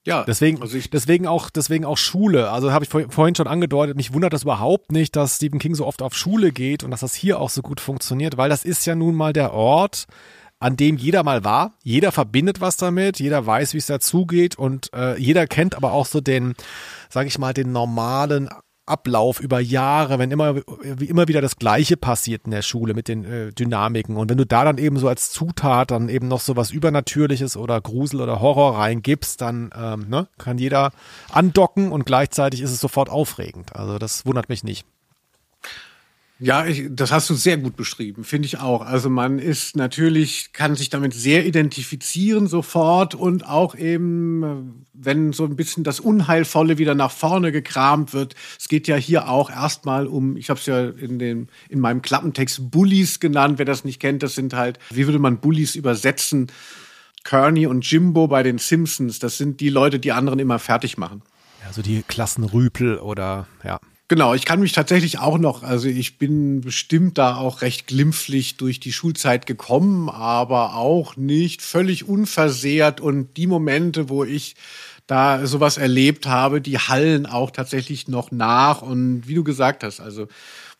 [0.05, 2.49] Ja, Deswegen, also ich, deswegen auch, deswegen auch Schule.
[2.49, 3.95] Also habe ich vor, vorhin schon angedeutet.
[3.95, 7.01] Mich wundert das überhaupt nicht, dass Stephen King so oft auf Schule geht und dass
[7.01, 10.07] das hier auch so gut funktioniert, weil das ist ja nun mal der Ort,
[10.59, 11.73] an dem jeder mal war.
[11.83, 13.19] Jeder verbindet was damit.
[13.19, 16.55] Jeder weiß, wie es dazugeht und äh, jeder kennt aber auch so den,
[17.11, 18.49] sage ich mal, den normalen
[18.87, 20.55] Ablauf über Jahre, wenn immer,
[20.99, 24.17] immer wieder das Gleiche passiert in der Schule mit den äh, Dynamiken.
[24.17, 27.55] Und wenn du da dann eben so als Zutat dann eben noch so was Übernatürliches
[27.55, 30.91] oder Grusel oder Horror reingibst, dann ähm, ne, kann jeder
[31.31, 33.75] andocken und gleichzeitig ist es sofort aufregend.
[33.75, 34.85] Also das wundert mich nicht.
[36.43, 38.81] Ja, ich, das hast du sehr gut beschrieben, finde ich auch.
[38.81, 44.55] Also man ist natürlich, kann sich damit sehr identifizieren sofort und auch eben, äh,
[44.93, 48.33] wenn so ein bisschen das Unheilvolle wieder nach vorne gekramt wird.
[48.59, 52.01] Es geht ja hier auch erstmal um, ich habe es ja in, den, in meinem
[52.01, 53.59] Klappentext Bullies genannt.
[53.59, 56.47] Wer das nicht kennt, das sind halt, wie würde man Bullies übersetzen?
[57.23, 61.21] Kearney und Jimbo bei den Simpsons, das sind die Leute, die anderen immer fertig machen.
[61.67, 63.79] Also die Klassenrüpel oder ja.
[64.11, 68.57] Genau, ich kann mich tatsächlich auch noch, also ich bin bestimmt da auch recht glimpflich
[68.57, 72.99] durch die Schulzeit gekommen, aber auch nicht völlig unversehrt.
[72.99, 74.57] Und die Momente, wo ich
[75.07, 78.81] da sowas erlebt habe, die hallen auch tatsächlich noch nach.
[78.81, 80.27] Und wie du gesagt hast, also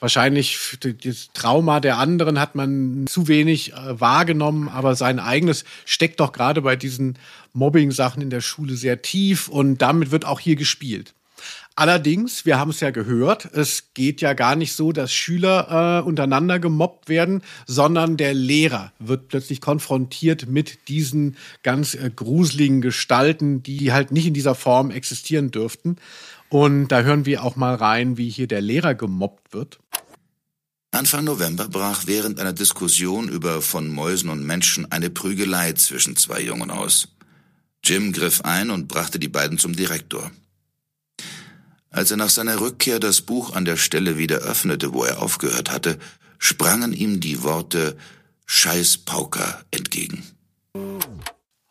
[0.01, 6.19] wahrscheinlich das Trauma der anderen hat man zu wenig äh, wahrgenommen, aber sein eigenes steckt
[6.19, 7.17] doch gerade bei diesen
[7.53, 9.47] Mobbing-Sachen in der Schule sehr tief.
[9.47, 11.13] Und damit wird auch hier gespielt.
[11.81, 16.07] Allerdings, wir haben es ja gehört, es geht ja gar nicht so, dass Schüler äh,
[16.07, 23.63] untereinander gemobbt werden, sondern der Lehrer wird plötzlich konfrontiert mit diesen ganz äh, gruseligen Gestalten,
[23.63, 25.95] die halt nicht in dieser Form existieren dürften.
[26.49, 29.79] Und da hören wir auch mal rein, wie hier der Lehrer gemobbt wird.
[30.91, 36.41] Anfang November brach während einer Diskussion über von Mäusen und Menschen eine Prügelei zwischen zwei
[36.41, 37.07] Jungen aus.
[37.83, 40.29] Jim griff ein und brachte die beiden zum Direktor.
[41.91, 45.69] Als er nach seiner Rückkehr das Buch an der Stelle wieder öffnete, wo er aufgehört
[45.69, 45.99] hatte,
[46.39, 47.97] sprangen ihm die Worte
[48.45, 50.23] Scheiß Pauker entgegen.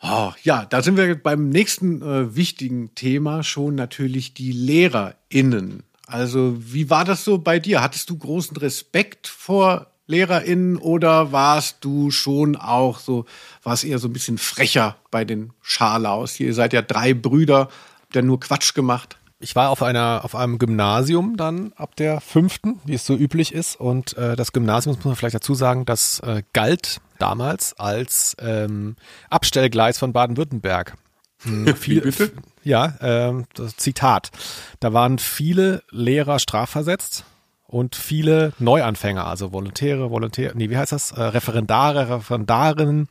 [0.02, 5.84] Oh, ja, da sind wir beim nächsten äh, wichtigen Thema schon natürlich die LehrerInnen.
[6.06, 7.80] Also, wie war das so bei dir?
[7.80, 13.24] Hattest du großen Respekt vor LehrerInnen oder warst du schon auch so,
[13.62, 16.40] war es eher so ein bisschen frecher bei den Scharlaus?
[16.40, 17.68] Ihr seid ja drei Brüder,
[18.02, 19.16] habt ja nur Quatsch gemacht.
[19.40, 23.52] Ich war auf einer auf einem Gymnasium dann ab der fünften, wie es so üblich
[23.52, 23.80] ist.
[23.80, 28.96] Und äh, das Gymnasium muss man vielleicht dazu sagen, das äh, galt damals als ähm,
[29.30, 30.96] Abstellgleis von Baden-Württemberg.
[31.42, 32.32] Hm, viel, bitte?
[32.62, 34.30] Ja, ähm, das Zitat.
[34.78, 37.24] Da waren viele Lehrer strafversetzt
[37.66, 41.12] und viele Neuanfänger, also Volontäre, Volontäre, nee, wie heißt das?
[41.12, 43.08] Äh, Referendare, Referendarinnen.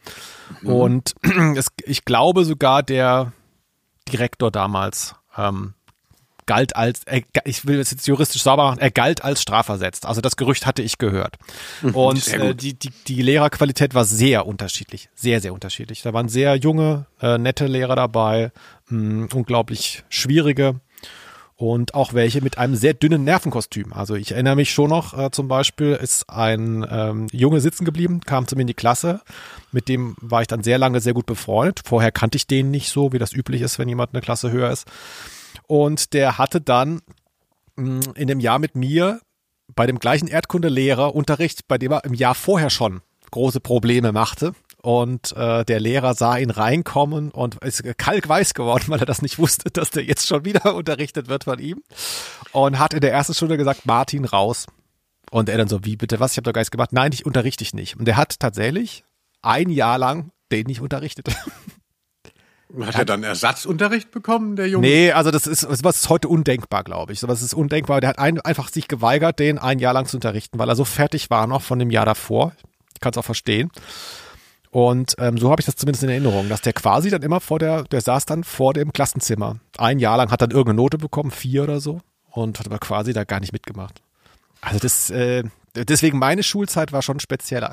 [0.63, 1.15] Und
[1.55, 3.31] es, ich glaube sogar der
[4.07, 5.73] Direktor damals ähm,
[6.49, 10.07] galt als, er, ich will es jetzt juristisch sauber machen, er galt als strafversetzt.
[10.07, 11.37] Also das Gerücht hatte ich gehört.
[11.93, 16.01] Und sehr äh, die, die, die Lehrerqualität war sehr unterschiedlich, sehr, sehr unterschiedlich.
[16.01, 18.51] Da waren sehr junge, äh, nette Lehrer dabei,
[18.87, 20.79] mh, unglaublich schwierige
[21.55, 23.93] und auch welche mit einem sehr dünnen Nervenkostüm.
[23.93, 28.21] Also ich erinnere mich schon noch, äh, zum Beispiel ist ein ähm, Junge sitzen geblieben,
[28.21, 29.21] kam zu mir in die Klasse,
[29.71, 31.81] mit dem war ich dann sehr lange sehr gut befreundet.
[31.85, 34.71] Vorher kannte ich den nicht so, wie das üblich ist, wenn jemand eine Klasse höher
[34.71, 34.87] ist.
[35.69, 37.01] Und der hatte dann
[37.75, 39.21] mh, in dem Jahr mit mir
[39.75, 44.53] bei dem gleichen Erdkundelehrer Unterricht, bei dem er im Jahr vorher schon große Probleme machte.
[44.81, 49.37] Und äh, der Lehrer sah ihn reinkommen und ist kalkweiß geworden, weil er das nicht
[49.37, 51.83] wusste, dass der jetzt schon wieder unterrichtet wird von ihm.
[52.51, 54.65] Und hat in der ersten Stunde gesagt, Martin, raus.
[55.29, 56.31] Und er dann so, wie bitte was?
[56.31, 56.93] Ich habe doch gar nichts gemacht.
[56.93, 57.95] Nein, ich unterrichte dich nicht.
[57.95, 59.03] Und der hat tatsächlich
[59.43, 61.27] ein Jahr lang den nicht unterrichtet.
[62.81, 64.87] Hat er dann Ersatzunterricht bekommen, der Junge?
[64.87, 67.19] Nee, also das ist, sowas ist heute undenkbar, glaube ich.
[67.19, 67.99] Sowas ist undenkbar.
[67.99, 70.85] Der hat ein, einfach sich geweigert, den ein Jahr lang zu unterrichten, weil er so
[70.85, 72.53] fertig war noch von dem Jahr davor.
[72.93, 73.71] Ich kann es auch verstehen.
[74.71, 77.57] Und ähm, so habe ich das zumindest in Erinnerung, dass der quasi dann immer vor
[77.57, 79.59] der, der saß dann vor dem Klassenzimmer.
[79.77, 83.13] Ein Jahr lang hat dann irgendeine Note bekommen, vier oder so, und hat aber quasi
[83.13, 84.03] da gar nicht mitgemacht.
[84.61, 85.43] Also das, äh,
[85.85, 87.71] deswegen meine Schulzeit war schon spezieller.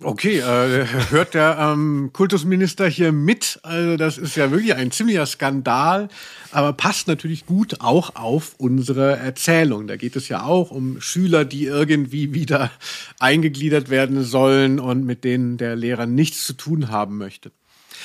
[0.00, 3.58] Okay, äh, hört der ähm, Kultusminister hier mit?
[3.64, 6.08] Also das ist ja wirklich ein ziemlicher Skandal,
[6.52, 9.88] aber passt natürlich gut auch auf unsere Erzählung.
[9.88, 12.70] Da geht es ja auch um Schüler, die irgendwie wieder
[13.18, 17.50] eingegliedert werden sollen und mit denen der Lehrer nichts zu tun haben möchte.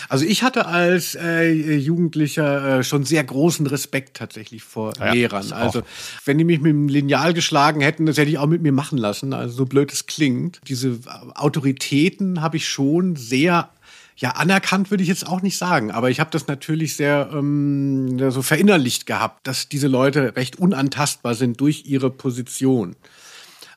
[0.09, 5.51] Also ich hatte als äh, Jugendlicher äh, schon sehr großen Respekt tatsächlich vor Ja, Lehrern.
[5.51, 5.83] Also
[6.25, 8.97] wenn die mich mit dem Lineal geschlagen hätten, das hätte ich auch mit mir machen
[8.97, 9.33] lassen.
[9.33, 10.61] Also so blöd es klingt.
[10.67, 10.99] Diese
[11.35, 13.69] Autoritäten habe ich schon sehr
[14.15, 18.29] ja, anerkannt würde ich jetzt auch nicht sagen, aber ich habe das natürlich sehr ähm,
[18.29, 22.95] so verinnerlicht gehabt, dass diese Leute recht unantastbar sind durch ihre Position.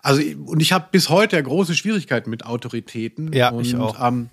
[0.03, 3.33] Also und ich habe bis heute große Schwierigkeiten mit Autoritäten.
[3.33, 3.97] Ja, und, ich auch.
[4.07, 4.29] Ähm,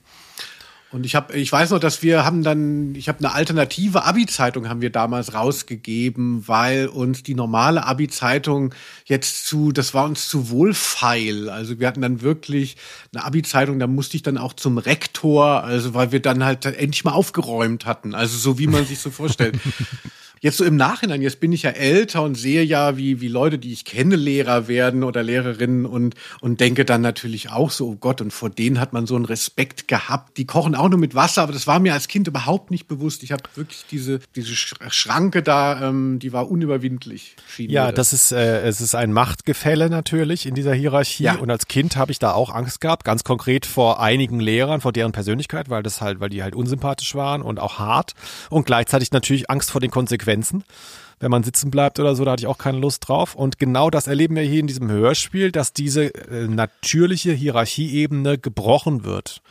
[0.93, 4.69] und ich habe, ich weiß noch, dass wir haben dann, ich habe eine alternative Abi-Zeitung
[4.69, 8.75] haben wir damals rausgegeben, weil uns die normale Abi-Zeitung
[9.05, 11.49] jetzt zu, das war uns zu wohlfeil.
[11.49, 12.77] Also wir hatten dann wirklich
[13.11, 17.03] eine Abi-Zeitung, da musste ich dann auch zum Rektor, also weil wir dann halt endlich
[17.03, 18.13] mal aufgeräumt hatten.
[18.13, 19.59] Also so wie man sich so vorstellt.
[20.43, 23.57] Jetzt so im Nachhinein, jetzt bin ich ja älter und sehe ja, wie, wie Leute,
[23.57, 27.95] die ich kenne, Lehrer werden oder Lehrerinnen und, und denke dann natürlich auch so, oh
[27.95, 30.35] Gott, und vor denen hat man so einen Respekt gehabt.
[30.35, 33.23] Die kochen auch nur mit Wasser, aber das war mir als Kind überhaupt nicht bewusst.
[33.23, 37.37] Ich habe wirklich diese, diese Schranke da, ähm, die war unüberwindlich.
[37.59, 41.23] Ja, mir das ist, äh, es ist ein Machtgefälle natürlich in dieser Hierarchie.
[41.23, 41.35] Ja.
[41.35, 44.91] Und als Kind habe ich da auch Angst gehabt, ganz konkret vor einigen Lehrern, vor
[44.91, 48.11] deren Persönlichkeit, weil das halt, weil die halt unsympathisch waren und auch hart.
[48.49, 50.32] Und gleichzeitig natürlich Angst vor den Konsequenzen.
[51.19, 53.35] Wenn man sitzen bleibt oder so, da hatte ich auch keine Lust drauf.
[53.35, 59.03] Und genau das erleben wir hier in diesem Hörspiel, dass diese äh, natürliche Hierarchieebene gebrochen
[59.03, 59.41] wird.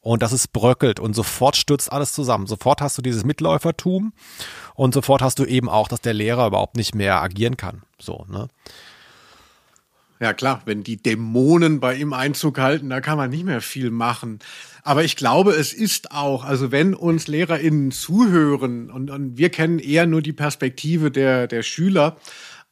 [0.00, 2.46] Und dass es bröckelt und sofort stürzt alles zusammen.
[2.46, 4.12] Sofort hast du dieses Mitläufertum
[4.76, 7.82] und sofort hast du eben auch, dass der Lehrer überhaupt nicht mehr agieren kann.
[7.98, 8.46] So, ne?
[10.18, 13.90] Ja klar, wenn die Dämonen bei ihm Einzug halten, da kann man nicht mehr viel
[13.90, 14.38] machen.
[14.82, 19.78] Aber ich glaube, es ist auch, also wenn uns LehrerInnen zuhören und, und wir kennen
[19.78, 22.16] eher nur die Perspektive der, der Schüler,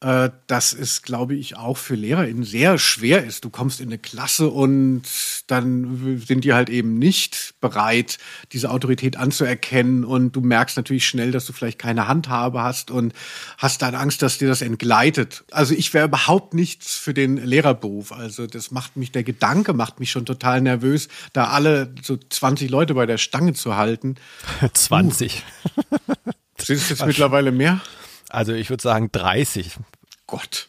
[0.01, 3.45] äh, dass es, glaube ich, auch für LehrerInnen sehr schwer ist.
[3.45, 5.03] Du kommst in eine Klasse und
[5.47, 8.17] dann sind die halt eben nicht bereit,
[8.51, 13.13] diese Autorität anzuerkennen und du merkst natürlich schnell, dass du vielleicht keine Handhabe hast und
[13.57, 15.45] hast dann Angst, dass dir das entgleitet.
[15.49, 18.11] Also ich wäre überhaupt nichts für den Lehrerberuf.
[18.11, 22.69] Also das macht mich, der Gedanke macht mich schon total nervös, da alle so 20
[22.69, 24.15] Leute bei der Stange zu halten.
[24.73, 25.43] 20.
[26.57, 27.81] Sind es jetzt mittlerweile mehr?
[28.35, 29.77] Also ich würde sagen 30.
[30.27, 30.67] Gott,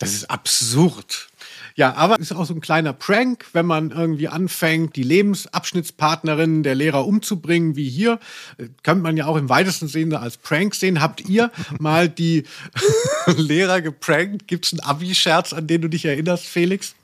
[0.00, 1.28] das ist absurd.
[1.76, 6.64] Ja, aber es ist auch so ein kleiner Prank, wenn man irgendwie anfängt, die Lebensabschnittspartnerin
[6.64, 8.18] der Lehrer umzubringen, wie hier.
[8.58, 11.00] Äh, Könnte man ja auch im weitesten Sinne als Prank sehen.
[11.00, 12.42] Habt ihr mal die
[13.36, 14.48] Lehrer geprankt?
[14.48, 16.96] Gibt es einen Abi-Scherz, an den du dich erinnerst, Felix?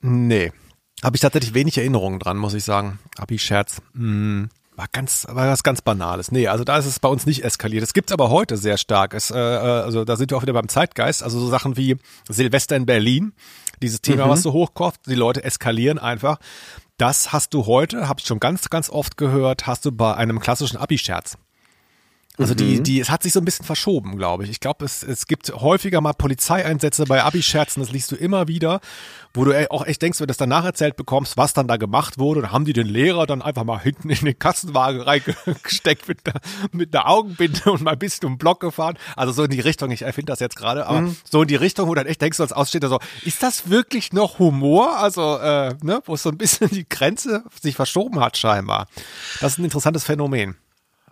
[0.00, 0.52] Nee.
[1.00, 2.98] Habe ich tatsächlich wenig Erinnerungen dran, muss ich sagen.
[3.18, 3.82] Abi-Scherz.
[3.94, 4.50] Hm.
[4.74, 6.32] War ganz, war was ganz Banales.
[6.32, 7.82] Nee, also da ist es bei uns nicht eskaliert.
[7.82, 9.12] Es gibt's aber heute sehr stark.
[9.12, 11.22] Es, äh, also da sind wir auch wieder beim Zeitgeist.
[11.22, 11.96] Also so Sachen wie
[12.28, 13.34] Silvester in Berlin,
[13.82, 16.38] dieses Thema, was so hochkocht, die Leute eskalieren einfach.
[16.96, 20.40] Das hast du heute, habe ich schon ganz, ganz oft gehört, hast du bei einem
[20.40, 21.36] klassischen Abi-Scherz.
[22.38, 24.50] Also die, die, es hat sich so ein bisschen verschoben, glaube ich.
[24.50, 28.80] Ich glaube, es, es gibt häufiger mal Polizeieinsätze bei Abi-Scherzen, das liest du immer wieder,
[29.34, 32.18] wo du auch echt denkst, wenn du das danach erzählt bekommst, was dann da gemacht
[32.18, 36.20] wurde, dann haben die den Lehrer dann einfach mal hinten in den Kassenwagen reingesteckt mit
[36.26, 36.40] einer,
[36.72, 38.96] mit einer Augenbinde und mal ein bisschen um den Block gefahren.
[39.14, 41.86] Also so in die Richtung, ich erfinde das jetzt gerade, aber so in die Richtung,
[41.86, 44.96] wo du dann echt denkst, so als Aussteher so, ist das wirklich noch Humor?
[44.98, 48.86] Also, äh, ne, wo so ein bisschen die Grenze sich verschoben hat scheinbar.
[49.40, 50.56] Das ist ein interessantes Phänomen.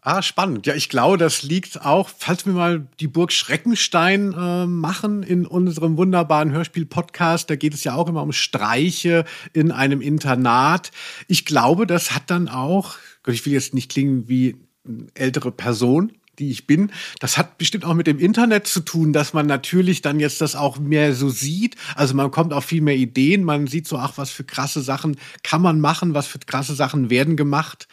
[0.03, 0.67] Ah, spannend.
[0.67, 5.47] Ja, ich glaube, das liegt auch, falls wir mal die Burg Schreckenstein äh, machen in
[5.47, 10.91] unserem wunderbaren Hörspiel-Podcast, da geht es ja auch immer um Streiche in einem Internat.
[11.29, 14.57] Ich glaube, das hat dann auch, Gott, ich will jetzt nicht klingen wie
[15.15, 16.91] ältere Person, die ich bin.
[17.19, 20.57] Das hat bestimmt auch mit dem Internet zu tun, dass man natürlich dann jetzt das
[20.57, 21.77] auch mehr so sieht.
[21.95, 25.17] Also man kommt auf viel mehr Ideen, man sieht so, ach, was für krasse Sachen
[25.43, 27.87] kann man machen, was für krasse Sachen werden gemacht.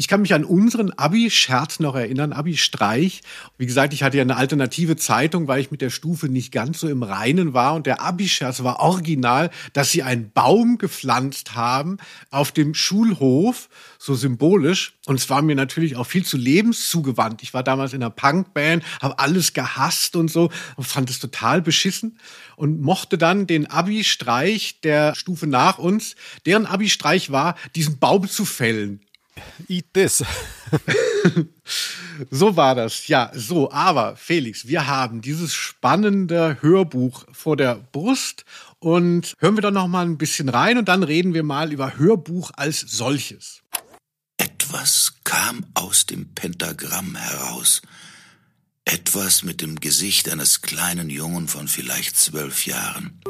[0.00, 3.22] Ich kann mich an unseren Abi-Scherz noch erinnern, Abi-Streich.
[3.56, 6.78] Wie gesagt, ich hatte ja eine alternative Zeitung, weil ich mit der Stufe nicht ganz
[6.78, 7.74] so im Reinen war.
[7.74, 11.96] Und der Abi-Scherz war original, dass sie einen Baum gepflanzt haben
[12.30, 13.68] auf dem Schulhof,
[13.98, 14.94] so symbolisch.
[15.06, 17.42] Und es war mir natürlich auch viel zu lebenszugewandt.
[17.42, 21.60] Ich war damals in einer Punkband, habe alles gehasst und so und fand es total
[21.60, 22.20] beschissen
[22.54, 26.14] und mochte dann den Abi-Streich der Stufe nach uns,
[26.46, 29.00] deren Abi-Streich war, diesen Baum zu fällen.
[29.68, 30.24] Eat this.
[32.30, 33.06] So war das.
[33.06, 38.44] Ja, so, aber Felix, wir haben dieses spannende Hörbuch vor der Brust
[38.80, 41.96] und hören wir doch noch mal ein bisschen rein und dann reden wir mal über
[41.96, 43.62] Hörbuch als solches.
[44.36, 47.82] Etwas kam aus dem Pentagramm heraus.
[48.84, 53.20] Etwas mit dem Gesicht eines kleinen Jungen von vielleicht zwölf Jahren.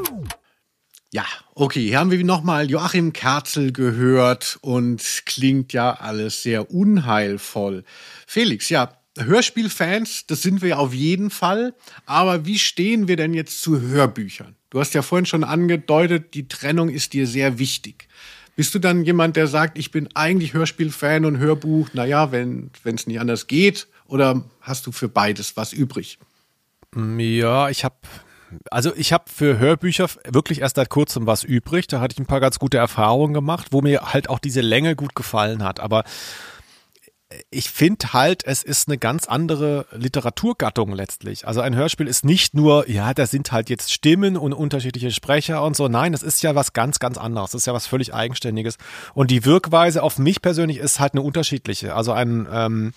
[1.11, 7.85] Ja, okay, hier haben wir nochmal Joachim Kerzel gehört und klingt ja alles sehr unheilvoll.
[8.27, 11.75] Felix, ja, Hörspielfans, das sind wir auf jeden Fall.
[12.05, 14.55] Aber wie stehen wir denn jetzt zu Hörbüchern?
[14.69, 18.07] Du hast ja vorhin schon angedeutet, die Trennung ist dir sehr wichtig.
[18.55, 23.07] Bist du dann jemand, der sagt, ich bin eigentlich Hörspielfan und Hörbuch, naja, wenn es
[23.07, 23.87] nicht anders geht?
[24.07, 26.19] Oder hast du für beides was übrig?
[26.95, 27.97] Ja, ich habe
[28.71, 31.87] also ich habe für Hörbücher wirklich erst seit kurzem was übrig.
[31.87, 34.97] Da hatte ich ein paar ganz gute Erfahrungen gemacht, wo mir halt auch diese Länge
[34.97, 35.81] gut gefallen hat.
[35.81, 36.05] Aber
[37.51, 41.47] ich finde halt, es ist eine ganz andere Literaturgattung letztlich.
[41.47, 45.63] Also ein Hörspiel ist nicht nur, ja, da sind halt jetzt Stimmen und unterschiedliche Sprecher
[45.63, 45.89] und so.
[45.89, 47.51] Nein, das ist ja was ganz, ganz anderes.
[47.51, 48.79] Das ist ja was völlig Eigenständiges.
[49.13, 51.95] Und die Wirkweise auf mich persönlich ist halt eine unterschiedliche.
[51.95, 52.93] Also ein ähm,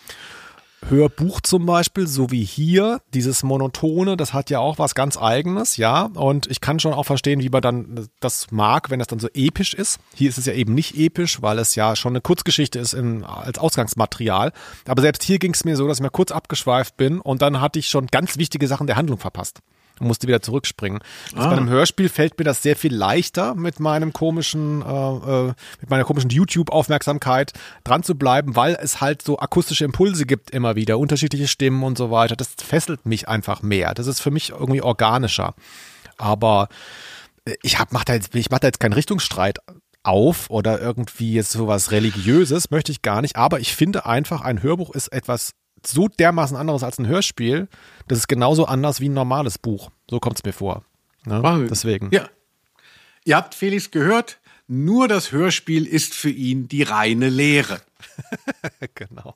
[0.90, 5.78] Hörbuch zum Beispiel, so wie hier, dieses Monotone, das hat ja auch was ganz Eigenes,
[5.78, 6.10] ja.
[6.14, 9.28] Und ich kann schon auch verstehen, wie man dann das mag, wenn das dann so
[9.34, 10.00] episch ist.
[10.16, 13.24] Hier ist es ja eben nicht episch, weil es ja schon eine Kurzgeschichte ist im,
[13.24, 14.52] als Ausgangsmaterial.
[14.88, 17.62] Aber selbst hier ging es mir so, dass ich mir kurz abgeschweift bin und dann
[17.62, 19.62] hatte ich schon ganz wichtige Sachen der Handlung verpasst
[20.02, 21.00] und musste wieder zurückspringen.
[21.34, 21.50] Also ah.
[21.52, 25.90] Bei einem Hörspiel fällt mir das sehr viel leichter mit meinem komischen, äh, äh, mit
[25.90, 30.98] meiner komischen YouTube-Aufmerksamkeit dran zu bleiben, weil es halt so akustische Impulse gibt immer wieder,
[30.98, 32.36] unterschiedliche Stimmen und so weiter.
[32.36, 33.94] Das fesselt mich einfach mehr.
[33.94, 35.54] Das ist für mich irgendwie organischer.
[36.18, 36.68] Aber
[37.46, 39.60] äh, ich hab, mach da jetzt, ich mach da jetzt keinen Richtungsstreit
[40.04, 43.36] auf oder irgendwie jetzt sowas religiöses, möchte ich gar nicht.
[43.36, 45.52] Aber ich finde einfach, ein Hörbuch ist etwas
[45.86, 47.68] so dermaßen anderes als ein Hörspiel,
[48.08, 49.90] das ist genauso anders wie ein normales Buch.
[50.10, 50.84] So kommt es mir vor.
[51.26, 51.68] Ne?
[51.70, 52.10] Deswegen.
[52.12, 52.30] Ja.
[53.24, 57.82] Ihr habt Felix gehört, nur das Hörspiel ist für ihn die reine Lehre.
[58.96, 59.36] genau.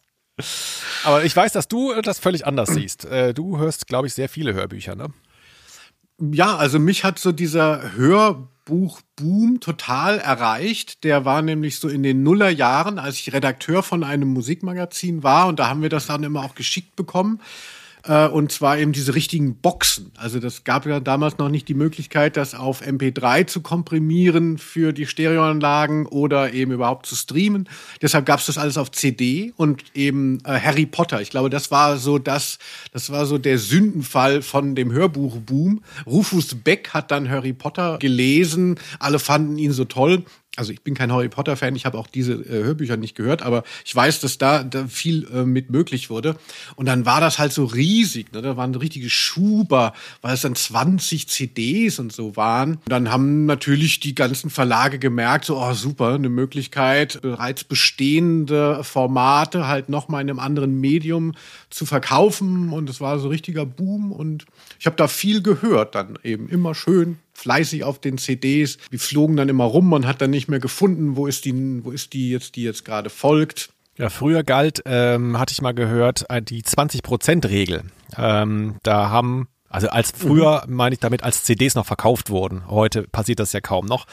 [1.03, 3.05] Aber ich weiß, dass du das völlig anders siehst.
[3.05, 5.09] Äh, du hörst, glaube ich, sehr viele Hörbücher, ne?
[6.19, 11.03] Ja, also mich hat so dieser Hör Buchboom total erreicht.
[11.03, 15.59] Der war nämlich so in den Nullerjahren, als ich Redakteur von einem Musikmagazin war und
[15.59, 17.39] da haben wir das dann immer auch geschickt bekommen.
[18.07, 20.11] Äh, und zwar eben diese richtigen Boxen.
[20.17, 24.93] Also das gab ja damals noch nicht die Möglichkeit, das auf MP3 zu komprimieren für
[24.93, 27.67] die Stereoanlagen oder eben überhaupt zu streamen.
[28.01, 31.21] Deshalb gab es das alles auf CD und eben äh, Harry Potter.
[31.21, 32.59] Ich glaube, das war so das,
[32.91, 35.83] das war so der Sündenfall von dem Hörbuchboom.
[36.05, 38.75] Rufus Beck hat dann Harry Potter gelesen.
[38.99, 40.23] Alle fanden ihn so toll
[40.55, 43.41] also ich bin kein Harry Potter Fan, ich habe auch diese äh, Hörbücher nicht gehört,
[43.41, 46.37] aber ich weiß, dass da, da viel äh, mit möglich wurde.
[46.75, 48.41] Und dann war das halt so riesig, ne?
[48.41, 52.75] da waren richtige Schuber, weil es dann 20 CDs und so waren.
[52.75, 58.83] Und dann haben natürlich die ganzen Verlage gemerkt, so, oh super, eine Möglichkeit, bereits bestehende
[58.83, 61.33] Formate halt nochmal in einem anderen Medium
[61.69, 62.71] zu verkaufen.
[62.71, 64.45] Und es war so richtiger Boom und
[64.79, 68.77] ich habe da viel gehört dann eben, immer schön fleißig auf den CDs.
[68.91, 71.91] Die flogen dann immer rum und hat dann nicht mehr gefunden, wo ist die, wo
[71.91, 73.69] ist die jetzt, die jetzt gerade folgt.
[73.97, 77.83] Ja, früher galt, ähm, hatte ich mal gehört, äh, die 20%-Regel.
[78.17, 80.75] Ähm, da haben, also als früher mhm.
[80.75, 82.67] meine ich damit, als CDs noch verkauft wurden.
[82.67, 84.05] Heute passiert das ja kaum noch.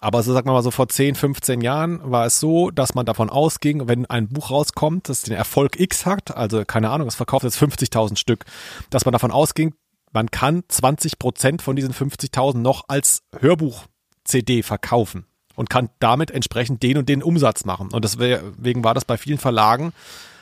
[0.00, 3.06] Aber so sagen wir mal so vor 10, 15 Jahren war es so, dass man
[3.06, 7.14] davon ausging, wenn ein Buch rauskommt, das den Erfolg X hat, also keine Ahnung, es
[7.14, 8.44] verkauft jetzt 50.000 Stück,
[8.90, 9.74] dass man davon ausging,
[10.12, 16.82] man kann 20 Prozent von diesen 50.000 noch als Hörbuch-CD verkaufen und kann damit entsprechend
[16.82, 17.90] den und den Umsatz machen.
[17.92, 19.92] Und deswegen war das bei vielen Verlagen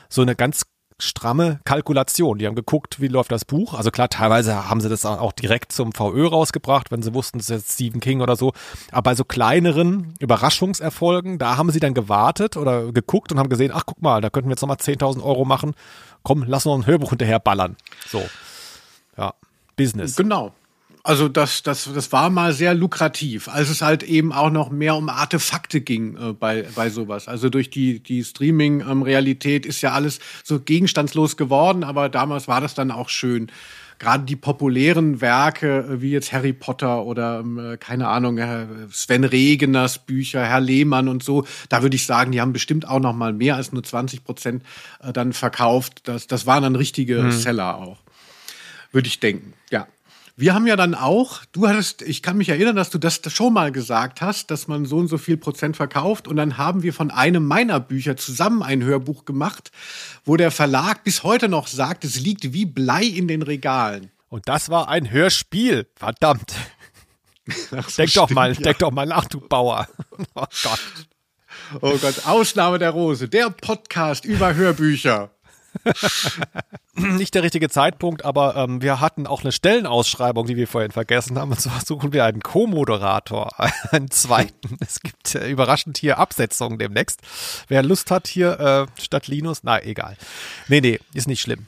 [0.09, 0.63] so eine ganz
[0.99, 2.39] stramme Kalkulation.
[2.39, 3.75] Die haben geguckt, wie läuft das Buch.
[3.75, 7.49] Also klar, teilweise haben sie das auch direkt zum VÖ rausgebracht, wenn sie wussten, es
[7.49, 8.53] ist jetzt Stephen King oder so.
[8.91, 13.71] Aber bei so kleineren Überraschungserfolgen, da haben sie dann gewartet oder geguckt und haben gesehen,
[13.73, 15.75] ach guck mal, da könnten wir jetzt nochmal 10.000 Euro machen.
[16.23, 17.75] Komm, lass uns ein Hörbuch hinterher ballern.
[18.07, 18.23] So.
[19.77, 20.17] Business.
[20.17, 20.53] Genau.
[21.03, 24.93] Also das, das, das war mal sehr lukrativ, als es halt eben auch noch mehr
[24.97, 27.29] um Artefakte ging äh, bei, bei sowas.
[27.29, 32.73] Also durch die, die Streaming-Realität ist ja alles so gegenstandslos geworden, aber damals war das
[32.73, 33.49] dann auch schön.
[33.99, 38.37] Gerade die populären Werke, äh, wie jetzt Harry Potter oder ähm, äh, keine Ahnung,
[38.91, 42.99] Sven Regeners Bücher, Herr Lehmann und so, da würde ich sagen, die haben bestimmt auch
[42.99, 44.61] noch mal mehr als nur 20 Prozent
[45.01, 46.01] äh, dann verkauft.
[46.03, 47.31] Das, das waren dann richtige hm.
[47.31, 47.99] Seller auch
[48.91, 49.53] würde ich denken.
[50.39, 53.53] Wir haben ja dann auch, du hattest, ich kann mich erinnern, dass du das schon
[53.53, 56.27] mal gesagt hast, dass man so und so viel Prozent verkauft.
[56.27, 59.71] Und dann haben wir von einem meiner Bücher zusammen ein Hörbuch gemacht,
[60.25, 64.11] wo der Verlag bis heute noch sagt, es liegt wie Blei in den Regalen.
[64.29, 66.53] Und das war ein Hörspiel, verdammt.
[67.69, 68.59] So, denk doch mal, ja.
[68.59, 69.87] denk doch mal nach, du Bauer.
[70.35, 70.79] Oh Gott.
[71.81, 75.31] Oh Gott, Ausnahme der Rose, der Podcast über Hörbücher.
[76.95, 81.37] Nicht der richtige Zeitpunkt, aber ähm, wir hatten auch eine Stellenausschreibung, die wir vorhin vergessen
[81.37, 81.51] haben.
[81.51, 83.51] Und zwar suchen wir einen Co-Moderator,
[83.91, 84.77] einen zweiten.
[84.79, 87.21] Es gibt äh, überraschend hier Absetzungen demnächst.
[87.67, 90.17] Wer Lust hat hier äh, statt Linus, na egal.
[90.67, 91.67] Nee, nee, ist nicht schlimm.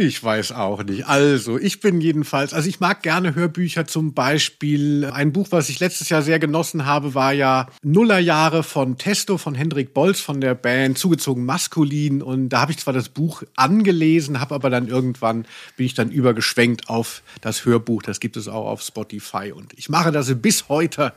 [0.00, 1.08] Ich weiß auch nicht.
[1.08, 5.06] Also, ich bin jedenfalls, also ich mag gerne Hörbücher zum Beispiel.
[5.06, 9.56] Ein Buch, was ich letztes Jahr sehr genossen habe, war ja Nullerjahre von Testo, von
[9.56, 12.22] Hendrik Bolz von der Band Zugezogen Maskulin.
[12.22, 15.46] Und da habe ich zwar das Buch angelesen, habe aber dann irgendwann,
[15.76, 18.02] bin ich dann übergeschwenkt auf das Hörbuch.
[18.02, 19.50] Das gibt es auch auf Spotify.
[19.50, 21.12] Und ich mache das bis heute.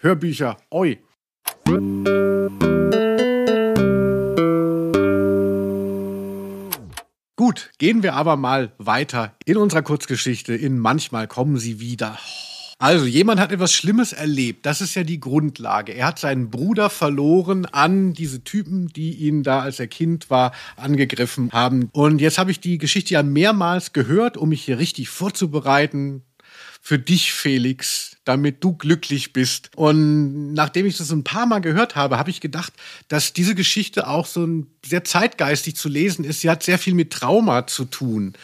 [0.00, 1.00] Hörbücher, oi.
[7.36, 12.18] Gut, gehen wir aber mal weiter in unserer Kurzgeschichte in Manchmal kommen sie wieder.
[12.78, 14.66] Also, jemand hat etwas Schlimmes erlebt.
[14.66, 15.92] Das ist ja die Grundlage.
[15.92, 20.50] Er hat seinen Bruder verloren an diese Typen, die ihn da, als er Kind war,
[20.76, 21.88] angegriffen haben.
[21.92, 26.24] Und jetzt habe ich die Geschichte ja mehrmals gehört, um mich hier richtig vorzubereiten
[26.84, 29.70] für dich, Felix, damit du glücklich bist.
[29.76, 32.72] Und nachdem ich das ein paar Mal gehört habe, habe ich gedacht,
[33.06, 36.40] dass diese Geschichte auch so ein sehr zeitgeistig zu lesen ist.
[36.40, 38.34] Sie hat sehr viel mit Trauma zu tun.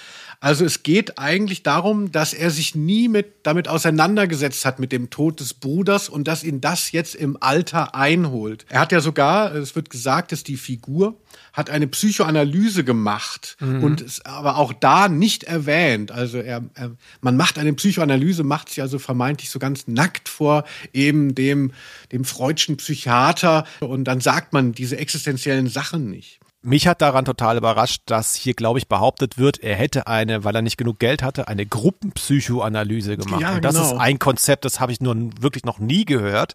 [0.40, 5.10] Also es geht eigentlich darum, dass er sich nie mit, damit auseinandergesetzt hat mit dem
[5.10, 8.64] Tod des Bruders und dass ihn das jetzt im Alter einholt.
[8.68, 11.20] Er hat ja sogar, es wird gesagt, dass die Figur
[11.52, 13.82] hat eine Psychoanalyse gemacht mhm.
[13.82, 16.12] und ist aber auch da nicht erwähnt.
[16.12, 20.64] Also er, er, man macht eine Psychoanalyse, macht sich also vermeintlich so ganz nackt vor
[20.92, 21.72] eben dem,
[22.12, 26.38] dem freudschen Psychiater und dann sagt man diese existenziellen Sachen nicht.
[26.60, 30.56] Mich hat daran total überrascht, dass hier, glaube ich, behauptet wird, er hätte eine, weil
[30.56, 33.40] er nicht genug Geld hatte, eine Gruppenpsychoanalyse gemacht.
[33.40, 33.86] Ja, und das genau.
[33.86, 36.54] ist ein Konzept, das habe ich nur wirklich noch nie gehört.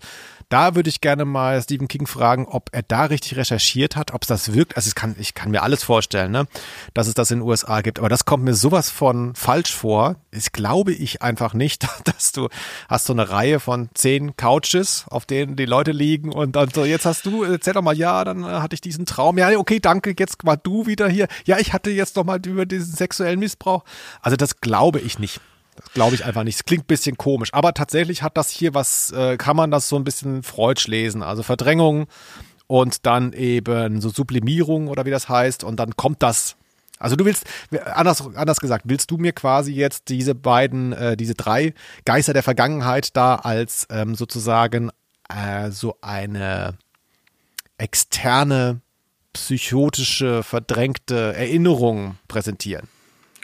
[0.50, 4.24] Da würde ich gerne mal Stephen King fragen, ob er da richtig recherchiert hat, ob
[4.24, 4.76] es das wirkt.
[4.76, 6.48] Also es kann, ich kann mir alles vorstellen, ne,
[6.94, 7.98] dass es das in den USA gibt.
[7.98, 10.18] Aber das kommt mir sowas von falsch vor.
[10.32, 12.50] Das glaube ich einfach nicht, dass du
[12.90, 16.84] hast so eine Reihe von zehn Couches, auf denen die Leute liegen und dann so,
[16.84, 19.38] jetzt hast du, erzähl doch mal, ja, dann hatte ich diesen Traum.
[19.38, 21.28] Ja, okay, danke, jetzt mal du wieder hier.
[21.46, 23.84] Ja, ich hatte jetzt doch mal über diesen sexuellen Missbrauch.
[24.22, 25.40] Also das glaube ich nicht.
[25.76, 26.56] Das glaube ich einfach nicht.
[26.56, 27.50] Es klingt ein bisschen komisch.
[27.54, 31.24] Aber tatsächlich hat das hier was, äh, kann man das so ein bisschen Freudsch lesen.
[31.24, 32.08] Also Verdrängung
[32.68, 35.64] und dann eben so Sublimierung oder wie das heißt.
[35.64, 36.56] Und dann kommt das.
[37.00, 37.46] Also du willst,
[37.94, 41.74] anders, anders gesagt, willst du mir quasi jetzt diese beiden, äh, diese drei
[42.06, 44.90] Geister der Vergangenheit da als ähm, sozusagen
[45.28, 46.78] äh, so eine
[47.78, 48.82] externe,
[49.34, 52.88] psychotische, verdrängte Erinnerung präsentieren?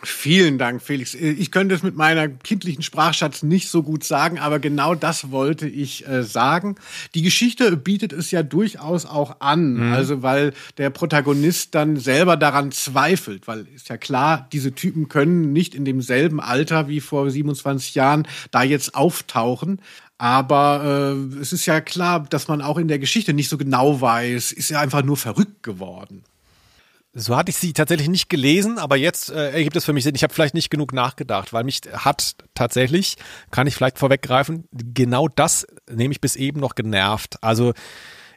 [0.03, 1.13] Vielen Dank, Felix.
[1.13, 5.67] Ich könnte es mit meiner kindlichen Sprachschatz nicht so gut sagen, aber genau das wollte
[5.67, 6.75] ich äh, sagen.
[7.15, 9.93] Die Geschichte bietet es ja durchaus auch an, mhm.
[9.93, 15.51] also weil der Protagonist dann selber daran zweifelt, weil ist ja klar, diese Typen können
[15.51, 19.81] nicht in demselben Alter wie vor 27 Jahren da jetzt auftauchen.
[20.19, 24.01] Aber äh, es ist ja klar, dass man auch in der Geschichte nicht so genau
[24.01, 26.23] weiß, ist er einfach nur verrückt geworden.
[27.13, 30.15] So hatte ich sie tatsächlich nicht gelesen, aber jetzt äh, ergibt es für mich Sinn.
[30.15, 33.15] Ich habe vielleicht nicht genug nachgedacht, weil mich hat tatsächlich,
[33.49, 37.41] kann ich vielleicht vorweggreifen, genau das nehme ich bis eben noch genervt.
[37.41, 37.73] Also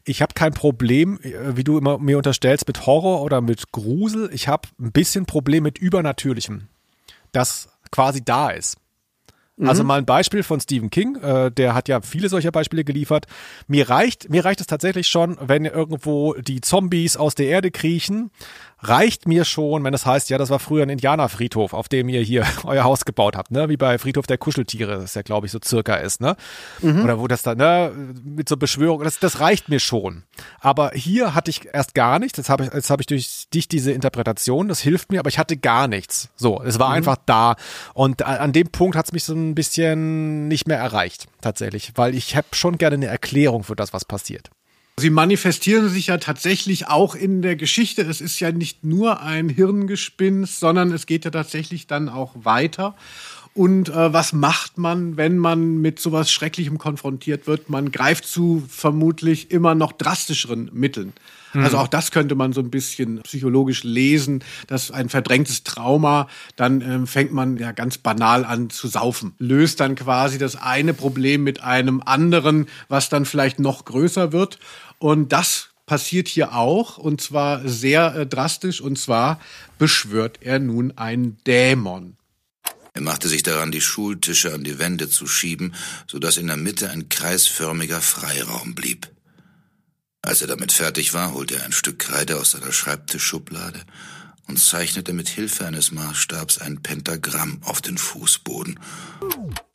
[0.04, 4.30] ich habe kein Problem, äh, wie du immer mir unterstellst, mit Horror oder mit Grusel.
[4.32, 6.68] Ich habe ein bisschen Problem mit Übernatürlichem,
[7.32, 8.76] das quasi da ist.
[9.61, 9.88] Also mhm.
[9.88, 13.26] mal ein Beispiel von Stephen King, äh, der hat ja viele solcher Beispiele geliefert.
[13.66, 18.30] Mir reicht, mir reicht es tatsächlich schon, wenn irgendwo die Zombies aus der Erde kriechen,
[18.82, 22.08] reicht mir schon, wenn es das heißt, ja, das war früher ein Indianerfriedhof, auf dem
[22.08, 23.68] ihr hier euer Haus gebaut habt, ne?
[23.68, 26.36] Wie bei Friedhof der Kuscheltiere, das ja, glaube ich, so circa ist, ne?
[26.80, 27.04] Mhm.
[27.04, 27.92] Oder wo das da, ne,
[28.24, 30.24] mit so Beschwörung, das, das reicht mir schon.
[30.60, 33.68] Aber hier hatte ich erst gar nichts, jetzt habe ich, jetzt habe ich durch dich
[33.68, 36.30] diese Interpretation, das hilft mir, aber ich hatte gar nichts.
[36.36, 36.96] So, es war mhm.
[36.96, 37.56] einfach da.
[37.94, 42.14] Und an dem Punkt hat es mich so ein bisschen nicht mehr erreicht, tatsächlich, weil
[42.14, 44.50] ich habe schon gerne eine Erklärung für das, was passiert.
[44.99, 48.03] Sie manifestieren sich ja tatsächlich auch in der Geschichte.
[48.03, 52.95] Es ist ja nicht nur ein Hirngespinst, sondern es geht ja tatsächlich dann auch weiter.
[53.55, 57.70] Und äh, was macht man, wenn man mit sowas Schrecklichem konfrontiert wird?
[57.70, 61.12] Man greift zu vermutlich immer noch drastischeren Mitteln.
[61.53, 61.64] Mhm.
[61.64, 66.80] Also auch das könnte man so ein bisschen psychologisch lesen, dass ein verdrängtes Trauma, dann
[66.80, 69.34] ähm, fängt man ja ganz banal an zu saufen.
[69.38, 74.59] Löst dann quasi das eine Problem mit einem anderen, was dann vielleicht noch größer wird.
[74.98, 79.40] Und das passiert hier auch und zwar sehr äh, drastisch und zwar
[79.78, 82.16] beschwört er nun einen Dämon.
[82.94, 85.74] Er machte sich daran, die Schultische an die Wände zu schieben,
[86.07, 89.09] so dass in der Mitte ein kreisförmiger Freiraum blieb.
[90.22, 93.80] Als er damit fertig war, holte er ein Stück Kreide aus seiner Schreibtischschublade
[94.46, 98.78] und zeichnete mit Hilfe eines Maßstabs ein Pentagramm auf den Fußboden.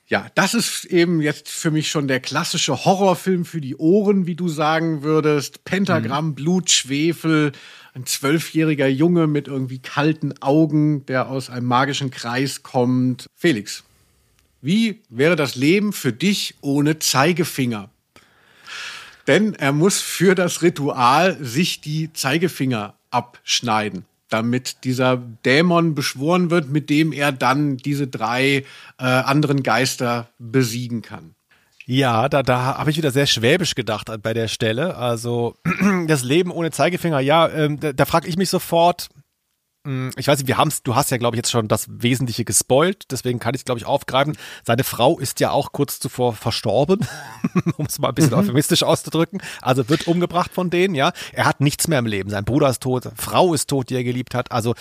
[0.07, 4.35] Ja, das ist eben jetzt für mich schon der klassische Horrorfilm für die Ohren, wie
[4.35, 5.65] du sagen würdest.
[5.65, 6.35] Pentagramm, mhm.
[6.35, 7.51] Blut, Schwefel,
[7.93, 13.27] ein zwölfjähriger Junge mit irgendwie kalten Augen, der aus einem magischen Kreis kommt.
[13.35, 13.83] Felix,
[14.61, 17.89] wie wäre das Leben für dich ohne Zeigefinger?
[19.28, 26.69] Denn er muss für das Ritual sich die Zeigefinger abschneiden damit dieser Dämon beschworen wird,
[26.69, 28.65] mit dem er dann diese drei
[28.99, 31.34] äh, anderen Geister besiegen kann.
[31.86, 34.97] Ja, da, da habe ich wieder sehr schwäbisch gedacht bei der Stelle.
[34.97, 35.55] Also
[36.07, 39.07] das Leben ohne Zeigefinger, ja, ähm, da, da frage ich mich sofort,
[40.17, 43.05] ich weiß nicht, wir haben's, du hast ja, glaube ich, jetzt schon das Wesentliche gespoilt,
[43.11, 44.38] deswegen kann ich es, glaube ich, aufgreifen.
[44.65, 47.07] Seine Frau ist ja auch kurz zuvor verstorben,
[47.77, 48.39] um es mal ein bisschen mhm.
[48.39, 49.41] euphemistisch auszudrücken.
[49.61, 51.11] Also wird umgebracht von denen, ja.
[51.31, 52.29] Er hat nichts mehr im Leben.
[52.29, 54.51] Sein Bruder ist tot, Frau ist tot, die er geliebt hat.
[54.51, 54.75] Also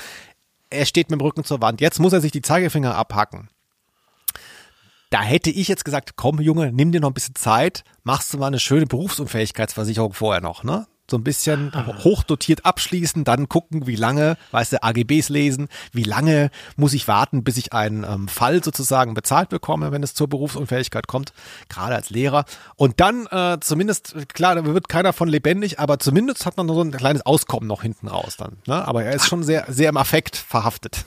[0.71, 1.81] er steht mit dem Rücken zur Wand.
[1.81, 3.49] Jetzt muss er sich die Zeigefinger abhacken.
[5.11, 8.39] Da hätte ich jetzt gesagt, komm Junge, nimm dir noch ein bisschen Zeit, machst du
[8.39, 10.87] mal eine schöne Berufsunfähigkeitsversicherung vorher noch, ne?
[11.11, 11.73] So ein bisschen
[12.05, 17.45] hochdotiert abschließen, dann gucken, wie lange, weißt du, AGBs lesen, wie lange muss ich warten,
[17.45, 21.33] bis ich einen ähm, Fall sozusagen bezahlt bekomme, wenn es zur Berufsunfähigkeit kommt,
[21.69, 22.45] gerade als Lehrer.
[22.77, 26.83] Und dann äh, zumindest, klar, da wird keiner von lebendig, aber zumindest hat man so
[26.83, 28.59] ein kleines Auskommen noch hinten raus dann.
[28.67, 28.87] Ne?
[28.87, 31.05] Aber er ist schon sehr, sehr im Affekt verhaftet.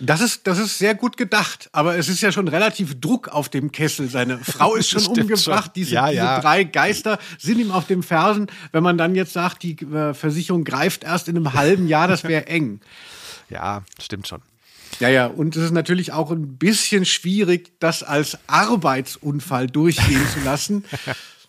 [0.00, 3.48] Das ist, das ist sehr gut gedacht, aber es ist ja schon relativ Druck auf
[3.48, 4.08] dem Kessel.
[4.08, 5.72] Seine Frau ist schon umgebracht, schon.
[5.74, 6.36] Diese, ja, ja.
[6.36, 8.46] diese drei Geister sind ihm auf dem Fersen.
[8.70, 12.24] Wenn man dann jetzt sagt, die äh, Versicherung greift erst in einem halben Jahr, das
[12.24, 12.80] wäre eng.
[13.50, 14.40] Ja, stimmt schon.
[15.00, 20.40] Ja, ja, und es ist natürlich auch ein bisschen schwierig, das als Arbeitsunfall durchgehen zu
[20.40, 20.84] lassen.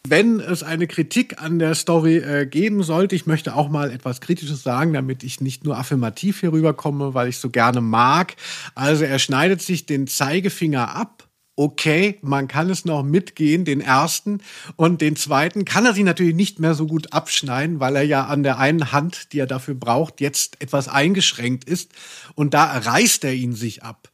[0.08, 4.22] Wenn es eine Kritik an der Story äh, geben sollte, ich möchte auch mal etwas
[4.22, 8.36] Kritisches sagen, damit ich nicht nur affirmativ hier rüberkomme, weil ich so gerne mag.
[8.76, 11.30] Also er schneidet sich den Zeigefinger ab
[11.60, 14.42] okay, man kann es noch mitgehen, den ersten.
[14.78, 18.28] Und den zweiten kann er sich natürlich nicht mehr so gut abschneiden, weil er ja
[18.28, 21.92] an der einen Hand, die er dafür braucht, jetzt etwas eingeschränkt ist.
[22.34, 24.10] Und da reißt er ihn sich ab.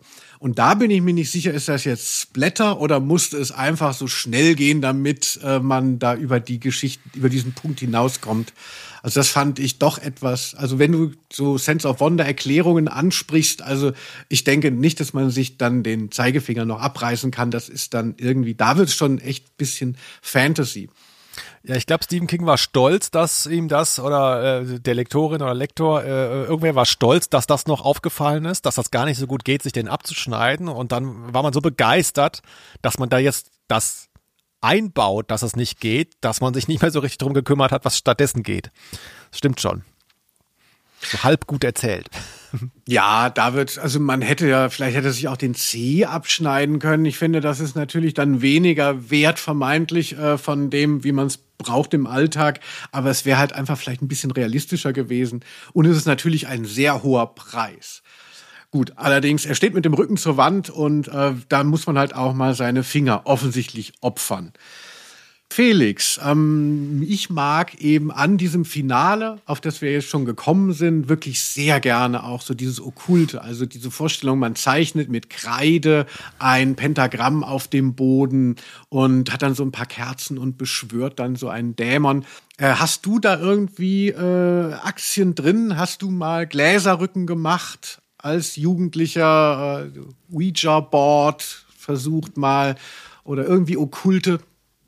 [0.46, 3.96] Und da bin ich mir nicht sicher, ist das jetzt Splatter oder musste es einfach
[3.96, 8.54] so schnell gehen, damit äh, man da über die Geschichte, über diesen Punkt hinauskommt.
[9.02, 13.64] Also das fand ich doch etwas, also wenn du so Sense of Wonder Erklärungen ansprichst,
[13.64, 13.94] also
[14.30, 17.50] ich denke nicht, dass man sich dann den Zeigefinger noch abreißen kann.
[17.50, 20.90] Das ist dann irgendwie, da wird es schon echt bisschen Fantasy.
[21.68, 25.56] Ja, ich glaube, Stephen King war stolz, dass ihm das oder äh, der Lektorin oder
[25.56, 29.26] Lektor, äh, irgendwer war stolz, dass das noch aufgefallen ist, dass das gar nicht so
[29.26, 30.68] gut geht, sich den abzuschneiden.
[30.68, 32.42] Und dann war man so begeistert,
[32.84, 34.10] dass man da jetzt das
[34.62, 37.84] einbaut, dass es nicht geht, dass man sich nicht mehr so richtig drum gekümmert hat,
[37.84, 38.70] was stattdessen geht.
[39.32, 39.84] Das stimmt schon.
[41.02, 42.10] So halb gut erzählt.
[42.88, 47.06] Ja, da wird, also man hätte ja, vielleicht hätte sich auch den C abschneiden können.
[47.06, 51.38] Ich finde, das ist natürlich dann weniger wert vermeintlich äh, von dem, wie man es
[51.58, 52.60] braucht im Alltag,
[52.92, 55.44] aber es wäre halt einfach vielleicht ein bisschen realistischer gewesen.
[55.74, 58.04] Und es ist natürlich ein sehr hoher Preis.
[58.72, 62.14] Gut, allerdings, er steht mit dem Rücken zur Wand und äh, da muss man halt
[62.14, 64.52] auch mal seine Finger offensichtlich opfern.
[65.52, 71.08] Felix, ähm, ich mag eben an diesem Finale, auf das wir jetzt schon gekommen sind,
[71.08, 76.08] wirklich sehr gerne auch so dieses Okkulte, also diese Vorstellung, man zeichnet mit Kreide
[76.40, 78.58] ein Pentagramm auf dem Boden
[78.90, 82.26] und hat dann so ein paar Kerzen und beschwört dann so einen Dämon.
[82.58, 85.78] Äh, hast du da irgendwie äh, Aktien drin?
[85.78, 89.86] Hast du mal Gläserrücken gemacht als Jugendlicher?
[89.86, 92.76] Äh, Ouija-Board versucht mal
[93.24, 94.40] oder irgendwie okkulte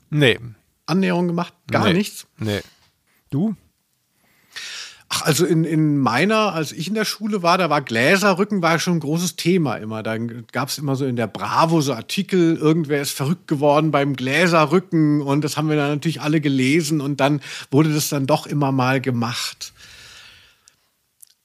[0.09, 0.39] Nee.
[0.85, 1.53] Annäherung gemacht?
[1.69, 1.93] Gar nee.
[1.93, 2.27] nichts?
[2.37, 2.61] Nee.
[3.29, 3.55] Du?
[5.09, 8.77] Ach, also in, in meiner, als ich in der Schule war, da war Gläserrücken war
[8.77, 10.03] schon ein großes Thema immer.
[10.03, 14.15] Da gab es immer so in der Bravo so Artikel, irgendwer ist verrückt geworden beim
[14.17, 17.41] Gläserrücken und das haben wir dann natürlich alle gelesen und dann
[17.71, 19.71] wurde das dann doch immer mal gemacht.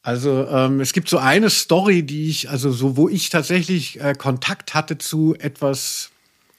[0.03, 4.15] Also ähm, es gibt so eine Story, die ich, also so, wo ich tatsächlich äh,
[4.19, 6.11] Kontakt hatte zu etwas,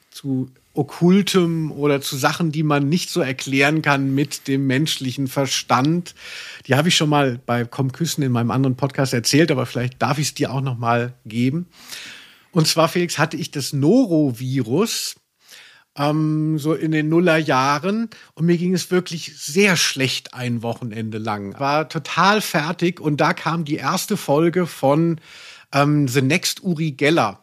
[0.10, 6.15] zu Okkultem oder zu Sachen, die man nicht so erklären kann mit dem menschlichen Verstand.
[6.67, 10.01] Die habe ich schon mal bei Komm Küssen in meinem anderen Podcast erzählt, aber vielleicht
[10.01, 11.67] darf ich es dir auch noch mal geben.
[12.51, 15.15] Und zwar, Felix, hatte ich das Norovirus
[15.95, 21.59] ähm, so in den Nullerjahren und mir ging es wirklich sehr schlecht ein Wochenende lang.
[21.59, 25.19] War total fertig und da kam die erste Folge von
[25.71, 27.43] ähm, The Next Uri Geller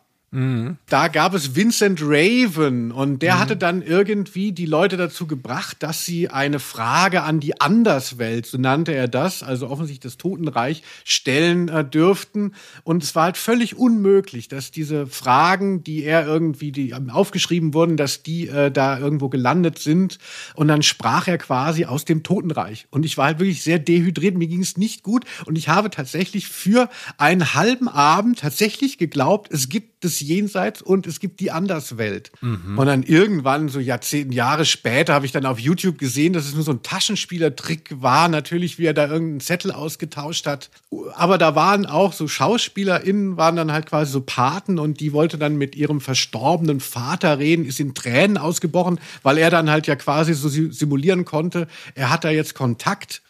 [0.86, 6.04] Da gab es Vincent Raven und der hatte dann irgendwie die Leute dazu gebracht, dass
[6.04, 11.68] sie eine Frage an die Anderswelt, so nannte er das, also offensichtlich das Totenreich, stellen
[11.68, 12.54] äh, dürften.
[12.84, 17.96] Und es war halt völlig unmöglich, dass diese Fragen, die er irgendwie, die aufgeschrieben wurden,
[17.96, 20.18] dass die äh, da irgendwo gelandet sind.
[20.54, 22.86] Und dann sprach er quasi aus dem Totenreich.
[22.90, 25.24] Und ich war halt wirklich sehr dehydriert, mir ging es nicht gut.
[25.46, 31.06] Und ich habe tatsächlich für einen halben Abend tatsächlich geglaubt, es gibt das Jenseits und
[31.06, 32.30] es gibt die Anderswelt.
[32.40, 36.54] Und dann irgendwann, so Jahrzehnte, Jahre später, habe ich dann auf YouTube gesehen, dass es
[36.54, 40.70] nur so ein Taschenspielertrick war, natürlich, wie er da irgendeinen Zettel ausgetauscht hat.
[41.14, 45.38] Aber da waren auch so SchauspielerInnen, waren dann halt quasi so Paten und die wollte
[45.38, 49.96] dann mit ihrem verstorbenen Vater reden, ist in Tränen ausgebrochen, weil er dann halt ja
[49.96, 53.22] quasi so si- simulieren konnte, er hat da jetzt Kontakt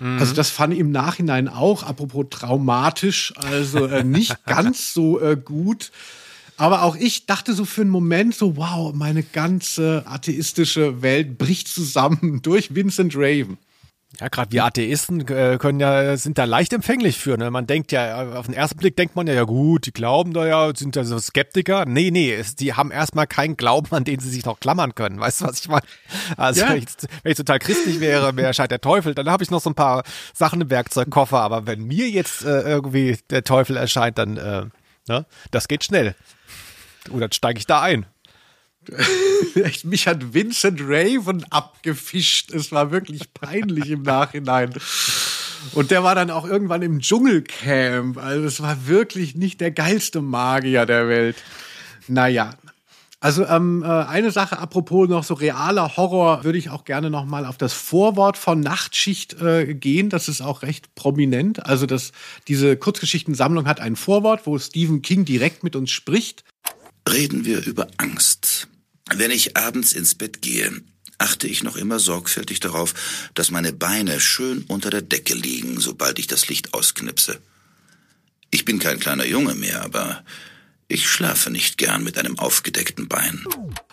[0.00, 5.36] also das fand ich im Nachhinein auch, apropos traumatisch, also äh, nicht ganz so äh,
[5.36, 5.90] gut.
[6.58, 11.68] Aber auch ich dachte so für einen Moment so, wow, meine ganze atheistische Welt bricht
[11.68, 13.58] zusammen durch Vincent Raven.
[14.20, 17.36] Ja, gerade wir Atheisten äh, können ja, sind da leicht empfänglich für.
[17.36, 17.50] Ne?
[17.50, 20.46] Man denkt ja, auf den ersten Blick denkt man ja, ja gut, die glauben da
[20.46, 21.84] ja, sind da so Skeptiker.
[21.84, 25.20] Nee, nee, es, die haben erstmal keinen Glauben, an den sie sich noch klammern können.
[25.20, 25.82] Weißt du, was ich meine?
[26.36, 26.70] Also Ja.
[26.70, 26.86] wenn, ich,
[27.22, 29.76] wenn ich total christlich wäre, mir erscheint der Teufel, dann habe ich noch so ein
[29.76, 30.02] paar
[30.34, 31.40] Sachen im Werkzeugkoffer.
[31.40, 34.64] Aber wenn mir jetzt äh, irgendwie der Teufel erscheint, dann, äh,
[35.06, 36.16] ne, das geht schnell.
[37.10, 38.06] Oder dann steige ich da ein.
[39.84, 42.52] Mich hat Vincent Raven abgefischt.
[42.52, 44.72] Es war wirklich peinlich im Nachhinein.
[45.74, 48.16] Und der war dann auch irgendwann im Dschungelcamp.
[48.18, 51.36] Also es war wirklich nicht der geilste Magier der Welt.
[52.06, 52.54] Naja.
[53.20, 57.24] Also ähm, äh, eine Sache, apropos noch so realer Horror, würde ich auch gerne noch
[57.24, 60.08] mal auf das Vorwort von Nachtschicht äh, gehen.
[60.08, 61.66] Das ist auch recht prominent.
[61.66, 62.12] Also das,
[62.46, 66.44] diese Kurzgeschichtensammlung hat ein Vorwort, wo Stephen King direkt mit uns spricht.
[67.10, 68.68] Reden wir über Angst.
[69.10, 70.82] Wenn ich abends ins Bett gehe,
[71.16, 72.92] achte ich noch immer sorgfältig darauf,
[73.32, 77.40] dass meine Beine schön unter der Decke liegen, sobald ich das Licht ausknipse.
[78.50, 80.22] Ich bin kein kleiner Junge mehr, aber
[80.88, 83.44] ich schlafe nicht gern mit einem aufgedeckten Bein.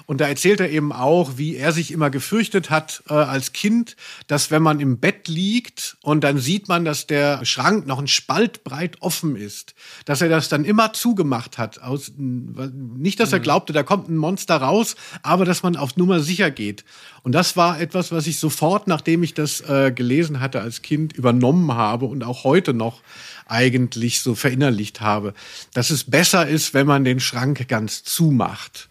[0.06, 3.98] Und da erzählt er eben auch, wie er sich immer gefürchtet hat äh, als Kind,
[4.28, 8.08] dass wenn man im Bett liegt und dann sieht man, dass der Schrank noch ein
[8.08, 9.74] Spalt breit offen ist,
[10.06, 11.82] dass er das dann immer zugemacht hat.
[11.82, 16.22] Aus, nicht, dass er glaubte, da kommt ein Monster raus, aber dass man auf Nummer
[16.22, 16.86] sicher geht.
[17.24, 21.14] Und das war etwas, was ich sofort, nachdem ich das äh, gelesen hatte als Kind,
[21.14, 23.02] übernommen habe und auch heute noch
[23.48, 25.34] eigentlich so verinnerlicht habe,
[25.74, 28.89] dass es besser ist, wenn man den Schrank ganz zumacht.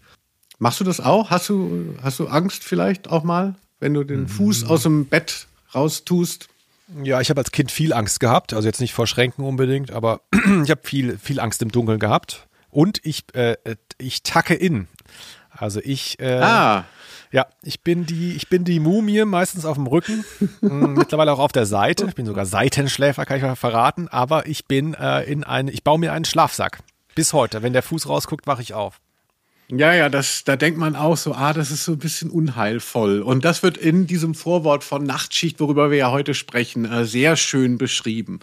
[0.57, 1.29] Machst du das auch?
[1.29, 5.47] Hast du, hast du Angst vielleicht auch mal, wenn du den Fuß aus dem Bett
[5.73, 6.47] raustust?
[7.03, 10.21] Ja, ich habe als Kind viel Angst gehabt, also jetzt nicht vor Schränken unbedingt, aber
[10.63, 12.47] ich habe viel, viel Angst im Dunkeln gehabt.
[12.69, 13.55] Und ich, äh,
[13.97, 14.87] ich tacke in.
[15.57, 16.85] Also ich, äh, Ah,
[17.31, 20.23] ja, ich bin die, ich bin die Mumie meistens auf dem Rücken,
[20.61, 22.05] mh, mittlerweile auch auf der Seite.
[22.07, 24.07] Ich bin sogar Seitenschläfer, kann ich mal verraten.
[24.07, 26.79] Aber ich bin äh, in ein, ich baue mir einen Schlafsack.
[27.15, 27.63] Bis heute.
[27.63, 28.99] Wenn der Fuß rausguckt, wache ich auf.
[29.69, 33.21] ja, ja, das, da denkt man auch so, ah, das ist so ein bisschen unheilvoll.
[33.21, 37.35] Und das wird in diesem Vorwort von Nachtschicht, worüber wir ja heute sprechen, äh, sehr
[37.37, 38.39] schön beschrieben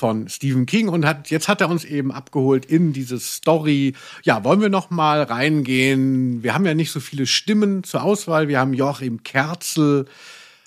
[0.00, 3.92] von Stephen King und hat jetzt hat er uns eben abgeholt in diese Story.
[4.24, 6.42] Ja, wollen wir noch mal reingehen?
[6.42, 8.48] Wir haben ja nicht so viele Stimmen zur Auswahl.
[8.48, 10.06] Wir haben Joachim Kerzel.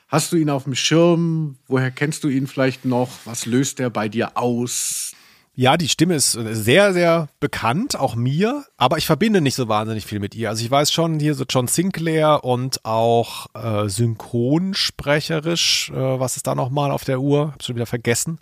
[0.08, 1.56] Hast du ihn auf dem Schirm?
[1.68, 3.10] Woher kennst du ihn vielleicht noch?
[3.26, 5.14] Was löst er bei dir aus?
[5.56, 10.06] Ja, die Stimme ist sehr, sehr bekannt, auch mir, aber ich verbinde nicht so wahnsinnig
[10.06, 10.50] viel mit ihr.
[10.50, 16.48] Also ich weiß schon hier so John Sinclair und auch äh, synchronsprecherisch, äh, was ist
[16.48, 17.52] da nochmal auf der Uhr?
[17.54, 18.40] Hab schon wieder vergessen.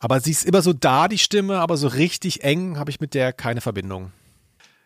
[0.00, 3.14] Aber sie ist immer so da, die Stimme, aber so richtig eng habe ich mit
[3.14, 4.12] der keine Verbindung.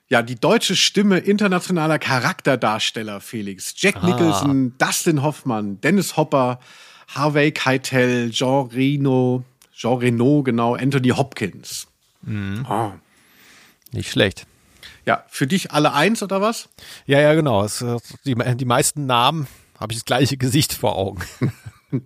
[0.09, 3.75] Ja, die deutsche Stimme internationaler Charakterdarsteller, Felix.
[3.77, 6.61] Jack Nicholson, Dustin Hoffmann, Dennis Hopper,
[7.09, 9.45] Harvey Keitel, Jean Reno,
[9.75, 11.87] Jean Reno, genau, Anthony Hopkins.
[12.65, 12.93] Ah.
[13.93, 14.47] Nicht schlecht.
[15.05, 16.69] Ja, für dich alle eins oder was?
[17.07, 17.65] Ja, ja, genau.
[17.65, 19.49] Äh, die, die meisten Namen
[19.79, 21.23] habe ich das gleiche Gesicht vor Augen.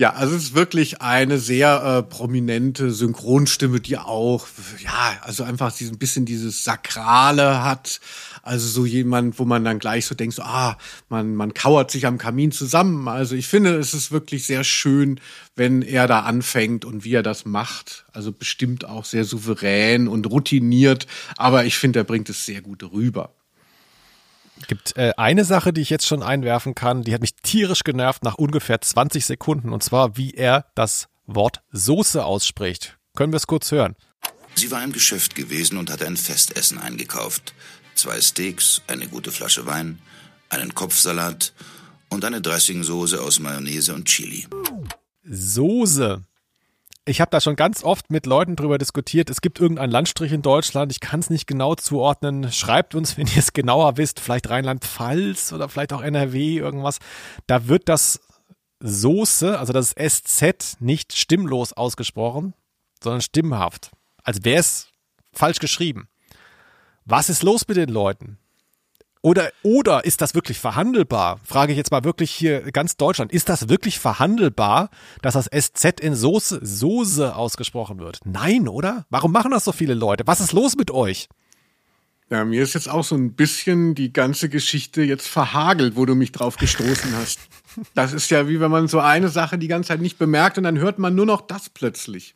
[0.00, 4.46] Ja, also es ist wirklich eine sehr äh, prominente Synchronstimme, die auch,
[4.82, 8.00] ja, also einfach diesen bisschen dieses Sakrale hat.
[8.42, 10.78] Also so jemand, wo man dann gleich so denkt, so, ah,
[11.10, 13.08] man, man kauert sich am Kamin zusammen.
[13.08, 15.20] Also ich finde, es ist wirklich sehr schön,
[15.54, 18.06] wenn er da anfängt und wie er das macht.
[18.10, 22.90] Also bestimmt auch sehr souverän und routiniert, aber ich finde, er bringt es sehr gut
[22.90, 23.34] rüber.
[24.68, 28.24] Gibt äh, eine Sache, die ich jetzt schon einwerfen kann, die hat mich tierisch genervt
[28.24, 32.98] nach ungefähr 20 Sekunden und zwar, wie er das Wort Soße ausspricht.
[33.14, 33.96] Können wir es kurz hören?
[34.54, 37.54] Sie war im Geschäft gewesen und hatte ein Festessen eingekauft.
[37.94, 40.00] Zwei Steaks, eine gute Flasche Wein,
[40.48, 41.52] einen Kopfsalat
[42.08, 44.46] und eine Dressingsoße aus Mayonnaise und Chili.
[45.22, 46.22] Soße.
[47.10, 49.30] Ich habe da schon ganz oft mit Leuten drüber diskutiert.
[49.30, 50.92] Es gibt irgendeinen Landstrich in Deutschland.
[50.92, 52.52] Ich kann es nicht genau zuordnen.
[52.52, 54.20] Schreibt uns, wenn ihr es genauer wisst.
[54.20, 57.00] Vielleicht Rheinland-Pfalz oder vielleicht auch NRW, irgendwas.
[57.48, 58.20] Da wird das
[58.78, 62.54] Soße, also das SZ, nicht stimmlos ausgesprochen,
[63.02, 63.90] sondern stimmhaft.
[64.22, 64.92] Als wäre es
[65.32, 66.08] falsch geschrieben.
[67.06, 68.38] Was ist los mit den Leuten?
[69.22, 71.40] Oder, oder ist das wirklich verhandelbar?
[71.44, 73.32] Frage ich jetzt mal wirklich hier ganz Deutschland.
[73.32, 74.88] Ist das wirklich verhandelbar,
[75.20, 78.20] dass das SZ in Soße, Soße ausgesprochen wird?
[78.24, 79.04] Nein, oder?
[79.10, 80.26] Warum machen das so viele Leute?
[80.26, 81.28] Was ist los mit euch?
[82.30, 86.14] Ja, mir ist jetzt auch so ein bisschen die ganze Geschichte jetzt verhagelt, wo du
[86.14, 87.40] mich drauf gestoßen hast.
[87.94, 90.64] Das ist ja wie wenn man so eine Sache die ganze Zeit nicht bemerkt und
[90.64, 92.34] dann hört man nur noch das plötzlich.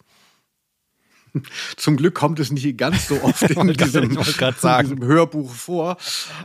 [1.76, 5.96] Zum Glück kommt es nicht ganz so oft in diesem, in diesem, Hörbuch vor.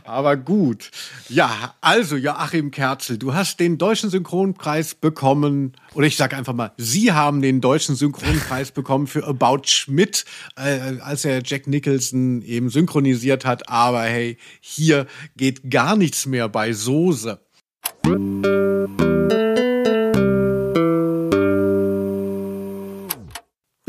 [0.04, 0.90] Aber gut.
[1.28, 5.72] Ja, also Joachim Kerzel, du hast den deutschen Synchronpreis bekommen.
[5.94, 10.24] Oder ich sage einfach mal, Sie haben den deutschen Synchronpreis bekommen für About Schmidt,
[10.56, 13.68] äh, als er Jack Nicholson eben synchronisiert hat.
[13.68, 17.40] Aber hey, hier geht gar nichts mehr bei Soße.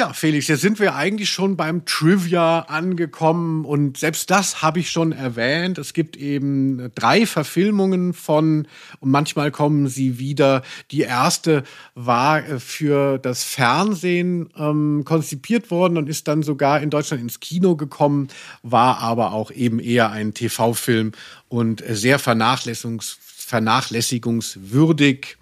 [0.01, 4.89] Ja, Felix, jetzt sind wir eigentlich schon beim Trivia angekommen und selbst das habe ich
[4.89, 5.77] schon erwähnt.
[5.77, 8.67] Es gibt eben drei Verfilmungen von
[8.99, 10.63] und manchmal kommen sie wieder.
[10.89, 11.61] Die erste
[11.93, 17.39] war äh, für das Fernsehen ähm, konzipiert worden und ist dann sogar in Deutschland ins
[17.39, 18.29] Kino gekommen,
[18.63, 21.11] war aber auch eben eher ein TV-Film
[21.47, 23.19] und sehr vernachlässigungs
[23.51, 25.37] vernachlässigungswürdig.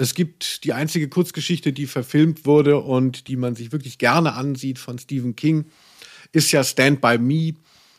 [0.00, 4.78] Es gibt die einzige Kurzgeschichte, die verfilmt wurde und die man sich wirklich gerne ansieht
[4.78, 5.66] von Stephen King,
[6.32, 7.52] ist ja Stand by Me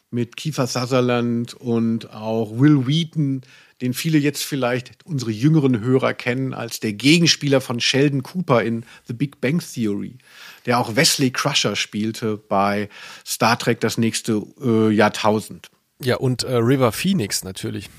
[0.10, 3.42] mit Kiefer Sutherland und auch Will Wheaton,
[3.82, 8.84] den viele jetzt vielleicht unsere jüngeren Hörer kennen als der Gegenspieler von Sheldon Cooper in
[9.06, 10.18] The Big Bang Theory,
[10.66, 12.90] der auch Wesley Crusher spielte bei
[13.24, 15.70] Star Trek das nächste äh, Jahrtausend.
[16.02, 17.92] Ja, und äh, River Phoenix natürlich.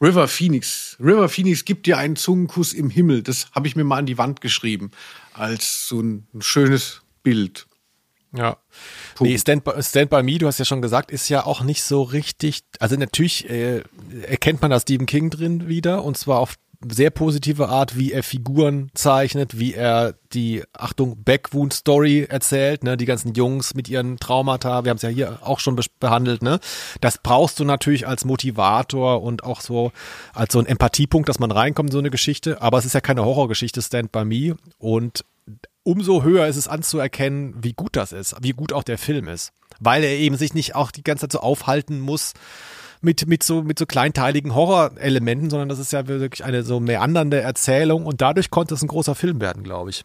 [0.00, 0.96] River Phoenix.
[1.00, 3.22] River Phoenix gibt dir einen Zungenkuss im Himmel.
[3.22, 4.90] Das habe ich mir mal an die Wand geschrieben.
[5.32, 7.66] Als so ein, ein schönes Bild.
[8.36, 8.58] Ja.
[9.14, 9.30] Punkt.
[9.30, 11.82] Nee, Stand by, Stand by Me, du hast ja schon gesagt, ist ja auch nicht
[11.82, 12.60] so richtig.
[12.78, 13.82] Also natürlich äh,
[14.22, 16.54] erkennt man da Stephen King drin wieder und zwar auf
[16.86, 23.04] sehr positive Art, wie er Figuren zeichnet, wie er die, Achtung, Backwound-Story erzählt, ne, die
[23.04, 26.60] ganzen Jungs mit ihren Traumata, wir haben es ja hier auch schon behandelt, ne.
[27.00, 29.90] Das brauchst du natürlich als Motivator und auch so
[30.32, 33.00] als so ein Empathiepunkt, dass man reinkommt in so eine Geschichte, aber es ist ja
[33.00, 34.56] keine Horrorgeschichte, Stand By Me.
[34.78, 35.24] Und
[35.82, 39.52] umso höher ist es anzuerkennen, wie gut das ist, wie gut auch der Film ist,
[39.80, 42.34] weil er eben sich nicht auch die ganze Zeit so aufhalten muss,
[43.00, 47.40] mit, mit so, mit so kleinteiligen Horrorelementen, sondern das ist ja wirklich eine so meandernde
[47.40, 50.04] Erzählung und dadurch konnte es ein großer Film werden, glaube ich.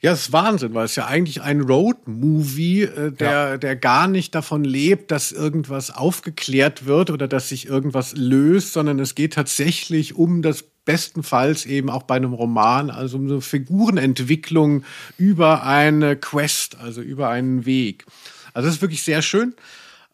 [0.00, 3.56] Ja, das ist Wahnsinn, weil es ja eigentlich ein Road-Movie, äh, der, ja.
[3.56, 8.98] der gar nicht davon lebt, dass irgendwas aufgeklärt wird oder dass sich irgendwas löst, sondern
[8.98, 14.84] es geht tatsächlich um das bestenfalls eben auch bei einem Roman, also um so Figurenentwicklung
[15.18, 18.04] über eine Quest, also über einen Weg.
[18.54, 19.54] Also das ist wirklich sehr schön.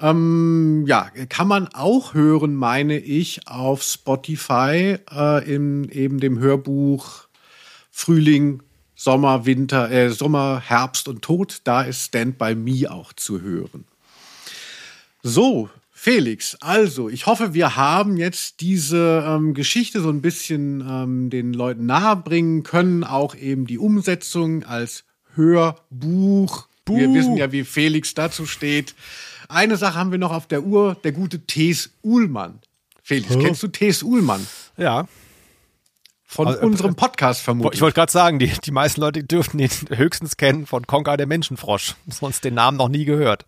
[0.02, 7.28] Ähm, ja, kann man auch hören, meine ich, auf Spotify äh, in eben dem Hörbuch
[7.92, 8.64] Frühling,
[8.96, 11.60] Sommer, Winter, äh, Sommer, Herbst und Tod.
[11.62, 13.84] Da ist Stand by Me auch zu hören.
[15.22, 21.30] So, Felix, also ich hoffe, wir haben jetzt diese ähm, Geschichte so ein bisschen ähm,
[21.30, 25.04] den Leuten nahebringen können, auch eben die Umsetzung als
[25.36, 26.66] Hörbuch.
[27.02, 28.94] Wir wissen ja, wie Felix dazu steht.
[29.48, 31.90] Eine Sache haben wir noch auf der Uhr, der gute T.S.
[32.02, 32.60] Uhlmann.
[33.02, 33.38] Felix, oh.
[33.38, 34.02] kennst du T.S.
[34.02, 34.46] Uhlmann?
[34.76, 35.06] Ja.
[36.24, 37.74] Von also, unserem Podcast vermutlich.
[37.74, 41.26] Ich wollte gerade sagen, die, die meisten Leute dürften ihn höchstens kennen von Konka der
[41.26, 41.96] Menschenfrosch.
[42.08, 43.44] Sonst den Namen noch nie gehört.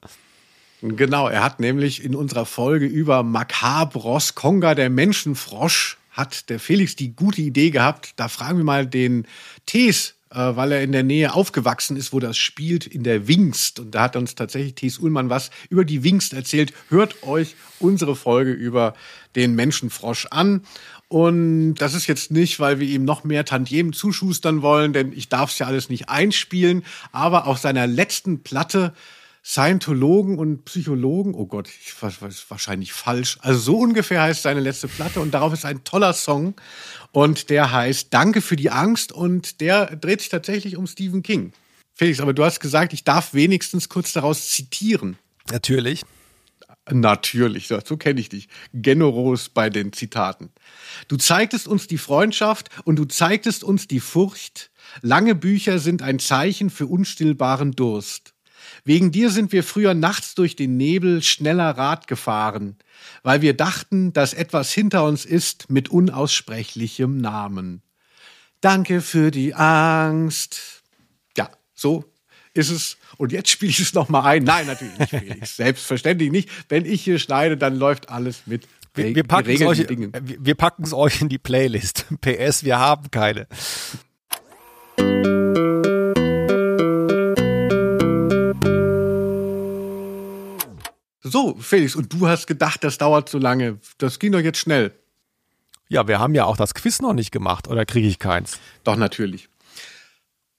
[0.82, 6.94] Genau, er hat nämlich in unserer Folge über Macabros Konga der Menschenfrosch hat der Felix
[6.94, 8.12] die gute Idee gehabt.
[8.16, 9.26] Da fragen wir mal den
[9.66, 13.80] Tees äh, weil er in der Nähe aufgewachsen ist, wo das spielt, in der Wingst.
[13.80, 16.72] Und da hat uns tatsächlich Thies Ullmann was über die Wingst erzählt.
[16.88, 18.94] Hört euch unsere Folge über
[19.36, 20.62] den Menschenfrosch an.
[21.08, 25.28] Und das ist jetzt nicht, weil wir ihm noch mehr Tantiemen zuschustern wollen, denn ich
[25.28, 26.84] darf es ja alles nicht einspielen.
[27.12, 28.94] Aber auf seiner letzten Platte
[29.46, 33.36] Scientologen und Psychologen, oh Gott, ich weiß wahrscheinlich falsch.
[33.42, 36.54] Also so ungefähr heißt seine letzte Platte und darauf ist ein toller Song
[37.12, 41.52] und der heißt Danke für die Angst und der dreht sich tatsächlich um Stephen King.
[41.92, 45.18] Felix, aber du hast gesagt, ich darf wenigstens kurz daraus zitieren.
[45.50, 46.02] Natürlich.
[46.90, 48.48] Natürlich, so, so kenne ich dich.
[48.72, 50.50] Generos bei den Zitaten.
[51.08, 54.70] Du zeigtest uns die Freundschaft und du zeigtest uns die Furcht.
[55.02, 58.33] Lange Bücher sind ein Zeichen für unstillbaren Durst.
[58.84, 62.76] Wegen dir sind wir früher nachts durch den Nebel schneller Rad gefahren,
[63.22, 67.82] weil wir dachten, dass etwas hinter uns ist mit unaussprechlichem Namen.
[68.60, 70.82] Danke für die Angst.
[71.36, 72.04] Ja, so
[72.54, 72.96] ist es.
[73.16, 74.44] Und jetzt spiele ich es nochmal ein.
[74.44, 75.56] Nein, natürlich nicht, Felix.
[75.56, 76.48] Selbstverständlich nicht.
[76.68, 80.12] Wenn ich hier schneide, dann läuft alles mit Wir, wir packen es euch, Dingen.
[80.22, 82.06] wir wir packen es euch in die Playlist.
[82.20, 83.48] PS, wir haben keine.
[91.26, 93.78] So, Felix, und du hast gedacht, das dauert so lange.
[93.96, 94.92] Das ging doch jetzt schnell.
[95.88, 98.58] Ja, wir haben ja auch das Quiz noch nicht gemacht, oder kriege ich keins?
[98.84, 99.48] Doch, natürlich.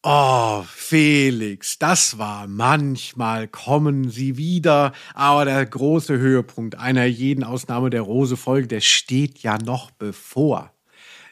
[0.01, 7.91] Oh, Felix, das war manchmal kommen sie wieder, aber der große Höhepunkt einer jeden Ausnahme
[7.91, 10.74] der Rose-Folge, der steht ja noch bevor.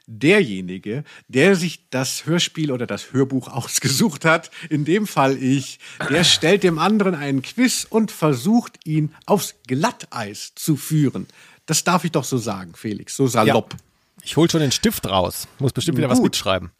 [0.05, 5.79] Derjenige, der sich das Hörspiel oder das Hörbuch ausgesucht hat, in dem Fall ich,
[6.09, 11.27] der stellt dem anderen einen Quiz und versucht ihn aufs Glatteis zu führen.
[11.65, 13.75] Das darf ich doch so sagen, Felix, so salopp.
[14.23, 15.47] Ich hol schon den Stift raus.
[15.59, 16.25] Muss bestimmt wieder was Gut.
[16.25, 16.71] mitschreiben.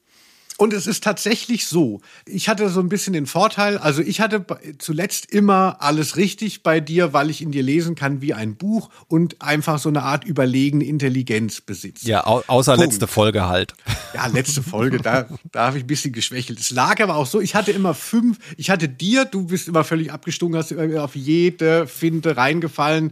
[0.57, 2.01] Und es ist tatsächlich so.
[2.25, 4.45] Ich hatte so ein bisschen den Vorteil, also ich hatte
[4.77, 8.89] zuletzt immer alles richtig bei dir, weil ich in dir lesen kann wie ein Buch
[9.07, 12.07] und einfach so eine Art überlegene Intelligenz besitze.
[12.07, 12.91] Ja, au außer Punkt.
[12.91, 13.73] letzte Folge halt.
[14.13, 16.59] Ja, letzte Folge, da, da habe ich ein bisschen geschwächelt.
[16.59, 19.83] Es lag aber auch so, ich hatte immer fünf, ich hatte dir, du bist immer
[19.83, 23.11] völlig abgestunken, hast immer auf jede Finte reingefallen.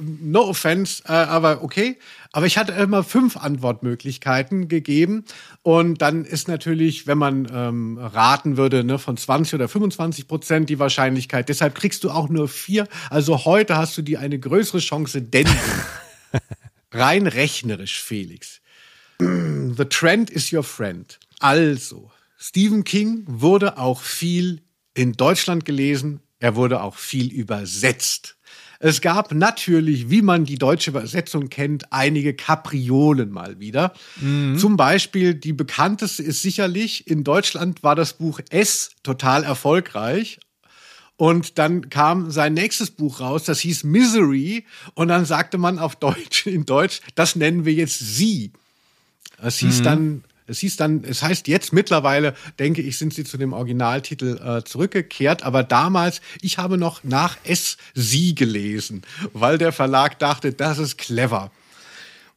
[0.00, 1.98] No offense, äh, aber okay.
[2.32, 5.24] Aber ich hatte immer fünf Antwortmöglichkeiten gegeben.
[5.62, 10.68] Und dann ist natürlich, wenn man ähm, raten würde, ne, von 20 oder 25 Prozent
[10.70, 11.48] die Wahrscheinlichkeit.
[11.48, 12.86] Deshalb kriegst du auch nur vier.
[13.10, 15.48] Also heute hast du dir eine größere Chance, denn
[16.92, 18.60] rein rechnerisch, Felix.
[19.18, 21.18] The trend is your friend.
[21.40, 24.62] Also, Stephen King wurde auch viel
[24.94, 26.20] in Deutschland gelesen.
[26.38, 28.36] Er wurde auch viel übersetzt.
[28.82, 33.92] Es gab natürlich, wie man die deutsche Übersetzung kennt, einige Kapriolen mal wieder.
[34.58, 40.40] Zum Beispiel die bekannteste ist sicherlich, in Deutschland war das Buch S total erfolgreich.
[41.16, 44.64] Und dann kam sein nächstes Buch raus, das hieß Misery.
[44.94, 48.50] Und dann sagte man auf Deutsch, in Deutsch, das nennen wir jetzt Sie.
[49.42, 53.38] Es hieß dann, es hieß dann, es heißt jetzt mittlerweile, denke ich, sind sie zu
[53.38, 55.44] dem Originaltitel äh, zurückgekehrt.
[55.44, 60.98] Aber damals, ich habe noch nach Es Sie gelesen, weil der Verlag dachte, das ist
[60.98, 61.50] clever.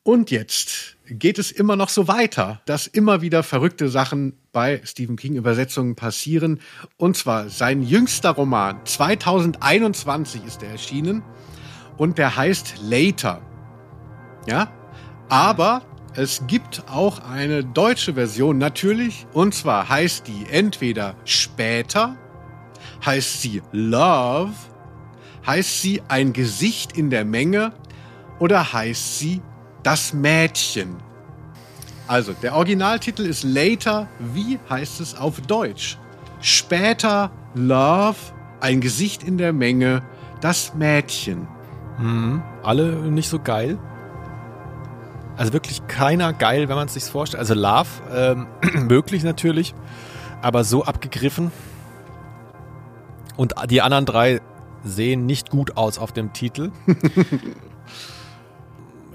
[0.03, 5.15] Und jetzt geht es immer noch so weiter, dass immer wieder verrückte Sachen bei Stephen
[5.15, 6.59] King Übersetzungen passieren.
[6.97, 11.23] Und zwar sein jüngster Roman, 2021 ist er erschienen
[11.97, 13.41] und der heißt Later.
[14.45, 14.71] Ja,
[15.29, 15.83] aber
[16.15, 19.25] es gibt auch eine deutsche Version natürlich.
[19.33, 22.15] Und zwar heißt die entweder später,
[23.05, 24.53] heißt sie Love,
[25.45, 27.73] heißt sie ein Gesicht in der Menge
[28.39, 29.41] oder heißt sie
[29.81, 30.95] das Mädchen.
[32.07, 34.07] Also, der Originaltitel ist Later.
[34.33, 35.97] Wie heißt es auf Deutsch?
[36.41, 38.17] Später, Love,
[38.59, 40.03] ein Gesicht in der Menge,
[40.41, 41.47] das Mädchen.
[42.61, 43.77] Alle nicht so geil.
[45.35, 47.39] Also wirklich keiner geil, wenn man es sich vorstellt.
[47.39, 48.47] Also Love, ähm,
[48.87, 49.73] möglich natürlich,
[50.41, 51.51] aber so abgegriffen.
[53.35, 54.41] Und die anderen drei
[54.83, 56.71] sehen nicht gut aus auf dem Titel.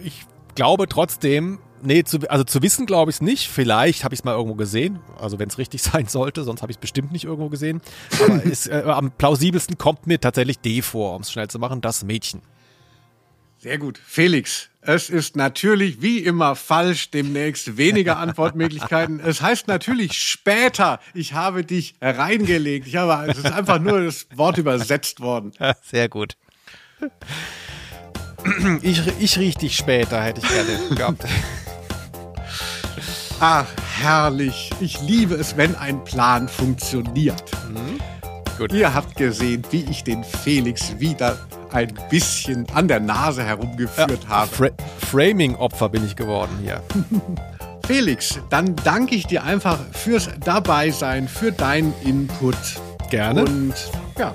[0.02, 3.48] ich glaube trotzdem, nee, zu, also zu wissen glaube ich es nicht.
[3.48, 4.98] Vielleicht habe ich es mal irgendwo gesehen.
[5.20, 7.80] Also wenn es richtig sein sollte, sonst habe ich es bestimmt nicht irgendwo gesehen.
[8.24, 11.80] Aber ist, äh, am plausibelsten kommt mir tatsächlich D vor, um es schnell zu machen,
[11.80, 12.42] das Mädchen.
[13.58, 13.98] Sehr gut.
[13.98, 19.20] Felix, es ist natürlich wie immer falsch, demnächst weniger Antwortmöglichkeiten.
[19.20, 22.86] Es heißt natürlich später, ich habe dich reingelegt.
[22.86, 25.52] Ich habe, es ist einfach nur das Wort übersetzt worden.
[25.82, 26.38] Sehr gut.
[28.80, 31.22] Ich, ich riech dich später, hätte ich gerne gehabt.
[33.40, 33.66] Ach,
[34.00, 34.70] herrlich.
[34.80, 37.44] Ich liebe es, wenn ein Plan funktioniert.
[38.56, 38.72] Gut.
[38.72, 44.50] Ihr habt gesehen, wie ich den Felix wieder ein bisschen an der Nase herumgeführt habe.
[44.50, 44.68] Fra
[45.10, 46.82] Framing-Opfer bin ich geworden hier.
[47.86, 52.56] Felix, dann danke ich dir einfach fürs Dabeisein, für deinen Input.
[53.08, 53.44] Gerne.
[53.44, 53.74] Und
[54.18, 54.34] ja,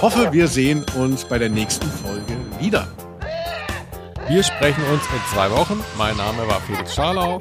[0.00, 2.88] hoffe, wir sehen uns bei der nächsten Folge wieder.
[4.28, 5.82] Wir sprechen uns in zwei Wochen.
[5.96, 7.38] Mein Name war Felix Scharlau.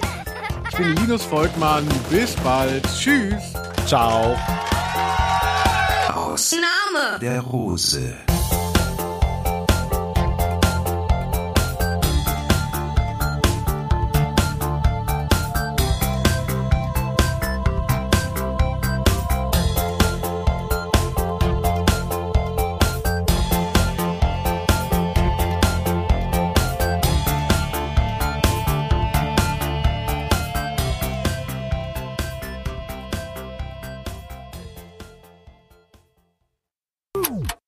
[0.69, 1.87] Ich bin Linus Volkmann.
[2.09, 2.83] Bis bald.
[2.97, 3.53] Tschüss.
[3.85, 4.35] Ciao.
[6.37, 7.19] Name?
[7.19, 8.15] der Rose.